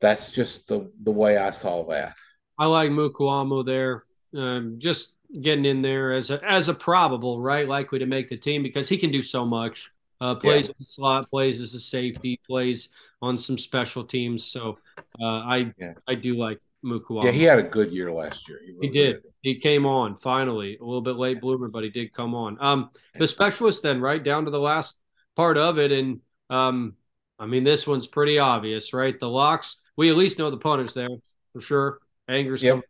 that's 0.00 0.30
just 0.30 0.68
the 0.68 0.90
the 1.02 1.10
way 1.10 1.38
I 1.38 1.50
saw 1.50 1.84
that. 1.88 2.14
I 2.58 2.66
like 2.66 2.90
Mukuamu 2.90 3.64
there, 3.64 4.04
um, 4.36 4.76
just 4.78 5.16
getting 5.40 5.64
in 5.64 5.82
there 5.82 6.12
as 6.12 6.30
a 6.30 6.42
as 6.44 6.68
a 6.68 6.74
probable, 6.74 7.40
right? 7.40 7.66
Likely 7.66 7.98
to 8.00 8.06
make 8.06 8.28
the 8.28 8.36
team 8.36 8.62
because 8.62 8.88
he 8.88 8.98
can 8.98 9.10
do 9.10 9.22
so 9.22 9.46
much. 9.46 9.90
Uh, 10.20 10.36
plays 10.36 10.68
yeah. 10.68 10.72
slot, 10.82 11.28
plays 11.28 11.60
as 11.60 11.74
a 11.74 11.80
safety, 11.80 12.40
plays 12.46 12.94
on 13.20 13.36
some 13.36 13.58
special 13.58 14.04
teams. 14.04 14.44
So 14.44 14.78
uh, 15.20 15.24
I 15.24 15.72
yeah. 15.78 15.94
I 16.06 16.14
do 16.14 16.36
like 16.36 16.60
Mukuamu. 16.84 17.24
Yeah, 17.24 17.30
he 17.30 17.42
had 17.44 17.58
a 17.58 17.64
good 17.64 17.92
year 17.92 18.12
last 18.12 18.48
year. 18.48 18.60
He, 18.64 18.72
really 18.72 18.86
he 18.86 18.92
did. 18.92 19.12
did. 19.14 19.32
He 19.42 19.58
came 19.58 19.86
on 19.86 20.16
finally, 20.16 20.76
a 20.80 20.84
little 20.84 21.00
bit 21.00 21.16
late 21.16 21.40
bloomer, 21.40 21.68
but 21.68 21.82
he 21.82 21.90
did 21.90 22.12
come 22.12 22.34
on. 22.34 22.56
Um, 22.60 22.90
the 23.18 23.26
specialist 23.26 23.82
then, 23.82 24.00
right 24.00 24.22
down 24.22 24.44
to 24.44 24.50
the 24.50 24.60
last 24.60 25.01
part 25.36 25.58
of 25.58 25.78
it, 25.78 25.92
and 25.92 26.20
um, 26.50 26.96
I 27.38 27.46
mean 27.46 27.64
this 27.64 27.86
one's 27.86 28.06
pretty 28.06 28.38
obvious, 28.38 28.92
right? 28.92 29.18
The 29.18 29.28
locks, 29.28 29.82
we 29.96 30.10
at 30.10 30.16
least 30.16 30.38
know 30.38 30.50
the 30.50 30.56
punter's 30.56 30.94
there 30.94 31.08
for 31.52 31.60
sure. 31.60 31.98
Anger's 32.28 32.62
yep. 32.62 32.80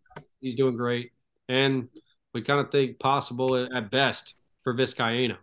he's 0.41 0.55
doing 0.55 0.77
great, 0.77 1.13
and 1.49 1.89
we 2.35 2.43
kind 2.43 2.61
of 2.61 2.71
think 2.71 2.99
possible 2.99 3.57
at 3.57 3.91
best 3.91 4.35
for 4.63 4.75
Vizcaino. 4.75 5.37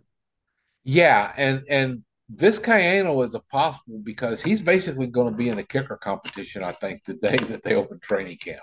Yeah, 0.83 1.31
and 1.37 1.63
and 1.69 2.03
Vizcaino 2.35 3.27
is 3.27 3.35
a 3.35 3.39
possible 3.39 3.99
because 4.03 4.41
he's 4.41 4.61
basically 4.61 5.07
going 5.07 5.31
to 5.31 5.35
be 5.35 5.49
in 5.49 5.59
a 5.59 5.63
kicker 5.63 5.97
competition. 5.97 6.63
I 6.63 6.73
think 6.73 7.03
the 7.03 7.15
day 7.15 7.37
that 7.37 7.63
they 7.63 7.75
open 7.75 7.99
training 7.99 8.37
camp, 8.37 8.61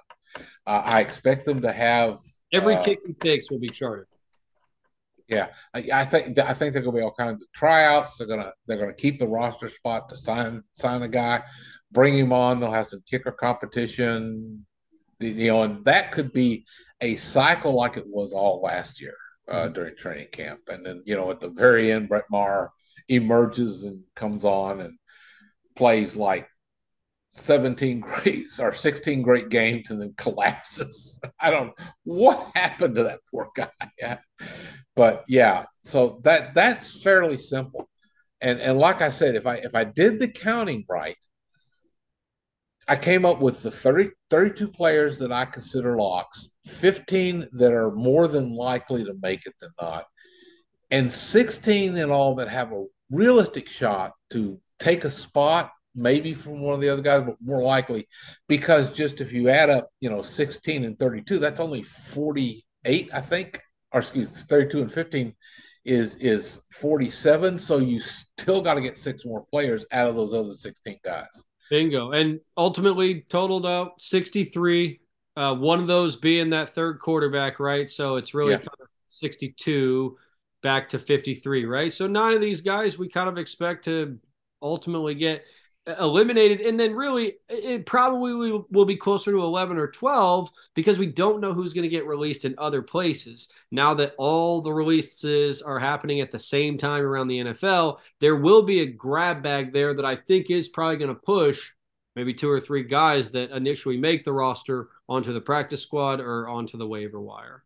uh, 0.67 0.83
I 0.85 1.01
expect 1.01 1.45
them 1.45 1.61
to 1.63 1.73
have 1.73 2.19
every 2.53 2.77
uh, 2.77 2.85
kick 2.85 3.01
he 3.07 3.13
takes 3.15 3.51
will 3.51 3.59
be 3.59 3.69
charted. 3.69 4.07
Yeah, 5.29 5.49
I, 5.75 5.89
I, 5.93 6.05
think 6.05 6.39
I 6.39 6.55
think 6.55 6.73
there 6.73 6.83
going 6.83 6.95
to 6.95 7.01
be 7.01 7.03
all 7.03 7.13
kinds 7.13 7.43
of 7.43 7.51
tryouts. 7.53 8.17
They're 8.17 8.29
gonna 8.29 8.53
they're 8.67 8.79
gonna 8.79 8.95
keep 8.95 9.19
the 9.19 9.27
roster 9.27 9.69
spot 9.69 10.09
to 10.09 10.17
sign 10.17 10.63
sign 10.73 11.03
a 11.03 11.09
guy, 11.09 11.43
bring 11.91 12.17
him 12.17 12.33
on. 12.33 12.61
They'll 12.61 12.71
have 12.71 12.89
some 12.89 13.03
kicker 13.11 13.33
competition, 13.33 14.65
you 15.19 15.49
know, 15.49 15.65
and 15.65 15.85
that 15.85 16.13
could 16.13 16.33
be 16.33 16.65
a 17.01 17.17
cycle 17.17 17.73
like 17.73 17.97
it 17.97 18.07
was 18.07 18.33
all 18.33 18.63
last 18.63 19.01
year 19.01 19.17
uh, 19.49 19.65
mm-hmm. 19.65 19.73
during 19.73 19.97
training 19.97 20.29
camp. 20.31 20.61
And 20.69 20.87
then 20.87 21.03
you 21.05 21.17
know 21.17 21.31
at 21.33 21.41
the 21.41 21.51
very 21.51 21.91
end, 21.91 22.09
Brett 22.09 22.25
Maher 22.31 22.71
emerges 23.09 23.85
and 23.85 24.03
comes 24.15 24.45
on 24.45 24.81
and 24.81 24.97
plays 25.75 26.17
like 26.17 26.49
17 27.37 28.01
great 28.23 28.47
or 28.59 28.73
16 28.73 29.23
great 29.23 29.49
games 29.49 29.91
and 29.91 30.01
then 30.01 30.15
collapses. 30.17 31.21
I 31.41 31.51
don't 31.51 31.73
what 32.05 32.51
happened 32.55 32.97
to 32.97 33.05
that 33.05 33.21
poor 33.31 33.51
guy. 33.55 34.19
but 34.95 35.25
yeah, 35.29 35.65
so 35.83 36.21
that 36.25 36.55
that's 36.55 37.03
fairly 37.03 37.39
simple. 37.39 37.89
And 38.41 38.61
and 38.61 38.79
like 38.79 39.03
I 39.03 39.11
said, 39.11 39.37
if 39.37 39.47
I 39.47 39.57
if 39.57 39.75
I 39.75 39.85
did 39.85 40.19
the 40.19 40.29
counting 40.29 40.85
right, 40.89 41.17
I 42.89 42.97
came 42.97 43.25
up 43.25 43.41
with 43.41 43.63
the 43.63 43.71
30, 43.71 44.11
32 44.31 44.69
players 44.69 45.19
that 45.19 45.33
I 45.33 45.45
consider 45.45 45.97
locks, 45.97 46.51
15 46.67 47.49
that 47.53 47.73
are 47.73 47.91
more 47.91 48.29
than 48.29 48.53
likely 48.53 49.05
to 49.05 49.15
make 49.21 49.45
it 49.47 49.55
than 49.61 49.71
not, 49.81 50.05
and 50.91 51.13
16 51.13 51.97
in 51.97 52.11
all 52.11 52.37
that 52.37 52.49
have 52.49 52.73
a 52.73 52.85
realistic 53.11 53.69
shot 53.69 54.13
to 54.31 54.61
take 54.79 55.05
a 55.05 55.11
spot 55.11 55.73
maybe 55.97 56.35
from 56.35 56.61
one 56.61 56.75
of 56.75 56.81
the 56.81 56.89
other 56.89 57.03
guys, 57.03 57.23
but 57.23 57.37
more 57.43 57.63
likely 57.63 58.07
because 58.49 58.93
just 58.93 59.21
if 59.21 59.33
you 59.33 59.49
add 59.49 59.71
up, 59.71 59.89
you 60.01 60.11
know, 60.11 60.23
16 60.23 60.85
and 60.85 60.99
32, 60.99 61.39
that's 61.39 61.61
only 61.61 61.83
48, 61.83 63.11
I 63.13 63.21
think, 63.21 63.61
or 63.93 64.01
excuse 64.01 64.45
32 64.45 64.83
and 64.83 64.93
15 64.93 65.35
is 65.85 66.17
is 66.17 66.61
47. 66.73 67.59
So 67.59 67.79
you 67.79 68.01
still 68.01 68.61
got 68.61 68.75
to 68.75 68.81
get 68.81 68.99
six 68.99 69.25
more 69.25 69.47
players 69.51 69.87
out 69.93 70.09
of 70.09 70.17
those 70.17 70.35
other 70.35 70.53
16 70.53 70.99
guys. 71.05 71.45
Bingo. 71.71 72.13
And 72.13 72.41
ultimately 72.57 73.23
totaled 73.29 73.67
out 73.67 74.01
63. 74.01 75.01
Uh, 75.37 75.55
one 75.55 75.81
of 75.81 75.87
those 75.87 76.17
being 76.17 76.51
that 76.51 76.71
third 76.71 76.99
quarterback, 76.99 77.61
right? 77.61 77.89
So 77.89 78.17
it's 78.17 78.35
really 78.35 78.53
yeah. 78.53 78.59
kind 78.59 78.69
of 78.81 78.89
62 79.09 80.17
back 80.63 80.89
to 80.91 80.99
53, 80.99 81.65
right? 81.67 81.93
So 81.93 82.07
nine 82.07 82.35
of 82.35 82.41
these 82.41 82.61
guys 82.61 82.99
we 82.99 83.09
kind 83.09 83.29
of 83.29 83.39
expect 83.39 83.85
to 83.85 84.19
ultimately 84.63 85.15
get. 85.15 85.45
Eliminated. 85.87 86.61
And 86.63 86.79
then 86.79 86.95
really, 86.95 87.37
it 87.49 87.87
probably 87.87 88.65
will 88.71 88.85
be 88.85 88.97
closer 88.97 89.31
to 89.31 89.43
11 89.43 89.79
or 89.79 89.89
12 89.89 90.51
because 90.75 90.99
we 90.99 91.07
don't 91.07 91.41
know 91.41 91.53
who's 91.53 91.73
going 91.73 91.85
to 91.85 91.89
get 91.89 92.07
released 92.07 92.45
in 92.45 92.55
other 92.59 92.83
places. 92.83 93.49
Now 93.71 93.95
that 93.95 94.15
all 94.19 94.61
the 94.61 94.73
releases 94.73 95.63
are 95.63 95.79
happening 95.79 96.21
at 96.21 96.31
the 96.31 96.39
same 96.39 96.77
time 96.77 97.03
around 97.03 97.29
the 97.29 97.41
NFL, 97.41 97.99
there 98.21 98.37
will 98.37 98.63
be 98.63 98.81
a 98.81 98.87
grab 98.87 99.43
bag 99.43 99.73
there 99.73 99.95
that 99.95 100.05
I 100.05 100.17
think 100.17 100.51
is 100.51 100.69
probably 100.69 100.97
going 100.97 101.15
to 101.15 101.21
push 101.21 101.73
maybe 102.17 102.35
two 102.35 102.51
or 102.51 102.61
three 102.61 102.83
guys 102.83 103.31
that 103.33 103.51
initially 103.51 103.97
make 103.97 104.25
the 104.25 104.33
roster 104.33 104.89
onto 105.09 105.33
the 105.33 105.41
practice 105.41 105.83
squad 105.83 106.21
or 106.21 106.49
onto 106.49 106.79
the 106.79 106.87
waiver 106.87 107.21
wire. 107.21 107.63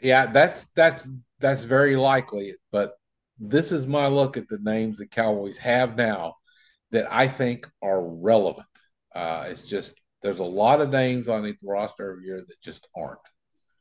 Yeah, 0.00 0.26
that's 0.26 0.64
that's 0.76 1.06
that's 1.40 1.62
very 1.62 1.96
likely, 1.96 2.54
but 2.70 2.98
this 3.38 3.72
is 3.72 3.86
my 3.86 4.06
look 4.06 4.36
at 4.36 4.48
the 4.48 4.58
names 4.58 4.98
the 4.98 5.06
Cowboys 5.06 5.58
have 5.58 5.96
now 5.96 6.36
that 6.94 7.12
I 7.12 7.26
think 7.26 7.68
are 7.82 8.00
relevant. 8.02 8.66
Uh, 9.14 9.46
it's 9.48 9.62
just 9.62 10.00
there's 10.22 10.40
a 10.40 10.44
lot 10.44 10.80
of 10.80 10.90
names 10.90 11.28
on 11.28 11.42
the 11.42 11.54
roster 11.62 12.12
every 12.12 12.24
year 12.24 12.38
that 12.38 12.62
just 12.62 12.88
aren't. 12.96 13.18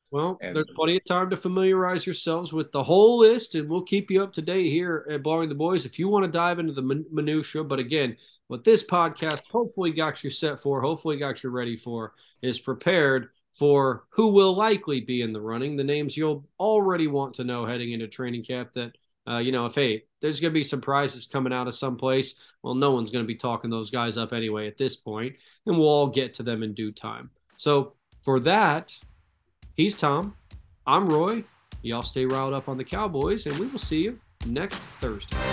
Well, 0.09 0.37
and, 0.41 0.55
there's 0.55 0.69
plenty 0.75 0.97
of 0.97 1.05
time 1.05 1.29
to 1.29 1.37
familiarize 1.37 2.05
yourselves 2.05 2.53
with 2.53 2.71
the 2.71 2.83
whole 2.83 3.19
list, 3.19 3.55
and 3.55 3.69
we'll 3.69 3.83
keep 3.83 4.11
you 4.11 4.21
up 4.21 4.33
to 4.33 4.41
date 4.41 4.69
here 4.69 5.07
at 5.09 5.23
Blogging 5.23 5.49
the 5.49 5.55
Boys 5.55 5.85
if 5.85 5.97
you 5.97 6.07
want 6.07 6.25
to 6.25 6.31
dive 6.31 6.59
into 6.59 6.73
the 6.73 6.81
min- 6.81 7.05
minutia. 7.11 7.63
But 7.63 7.79
again, 7.79 8.17
what 8.47 8.63
this 8.63 8.83
podcast 8.83 9.47
hopefully 9.49 9.91
got 9.91 10.23
you 10.23 10.29
set 10.29 10.59
for, 10.59 10.81
hopefully 10.81 11.17
got 11.17 11.43
you 11.43 11.49
ready 11.49 11.77
for, 11.77 12.13
is 12.41 12.59
prepared 12.59 13.29
for 13.53 14.05
who 14.09 14.27
will 14.27 14.55
likely 14.55 15.01
be 15.01 15.21
in 15.21 15.33
the 15.33 15.41
running, 15.41 15.77
the 15.77 15.83
names 15.83 16.17
you'll 16.17 16.47
already 16.59 17.07
want 17.07 17.35
to 17.35 17.43
know 17.43 17.65
heading 17.65 17.91
into 17.91 18.07
training 18.07 18.43
camp 18.43 18.73
that 18.73 18.91
uh, 19.27 19.37
you 19.37 19.51
know, 19.51 19.65
if 19.65 19.75
hey, 19.75 20.03
there's 20.23 20.39
going 20.39 20.51
to 20.51 20.57
be 20.57 20.63
some 20.63 20.79
surprises 20.79 21.27
coming 21.27 21.51
out 21.51 21.67
of 21.67 21.75
someplace, 21.75 22.35
well, 22.63 22.73
no 22.73 22.91
one's 22.91 23.11
going 23.11 23.23
to 23.23 23.27
be 23.27 23.35
talking 23.35 23.69
those 23.69 23.91
guys 23.91 24.17
up 24.17 24.31
anyway 24.31 24.67
at 24.67 24.77
this 24.77 24.95
point, 24.95 25.35
and 25.65 25.77
we'll 25.77 25.89
all 25.89 26.07
get 26.07 26.33
to 26.35 26.43
them 26.43 26.63
in 26.63 26.73
due 26.73 26.93
time. 26.93 27.29
So 27.57 27.93
for 28.21 28.39
that, 28.39 28.97
he's 29.75 29.97
Tom, 29.97 30.33
I'm 30.87 31.09
Roy. 31.09 31.43
Y'all 31.81 32.01
stay 32.01 32.25
riled 32.25 32.53
up 32.53 32.69
on 32.69 32.77
the 32.77 32.85
Cowboys, 32.85 33.45
and 33.47 33.59
we 33.59 33.67
will 33.67 33.77
see 33.77 34.01
you 34.01 34.17
next 34.45 34.77
Thursday. 34.77 35.52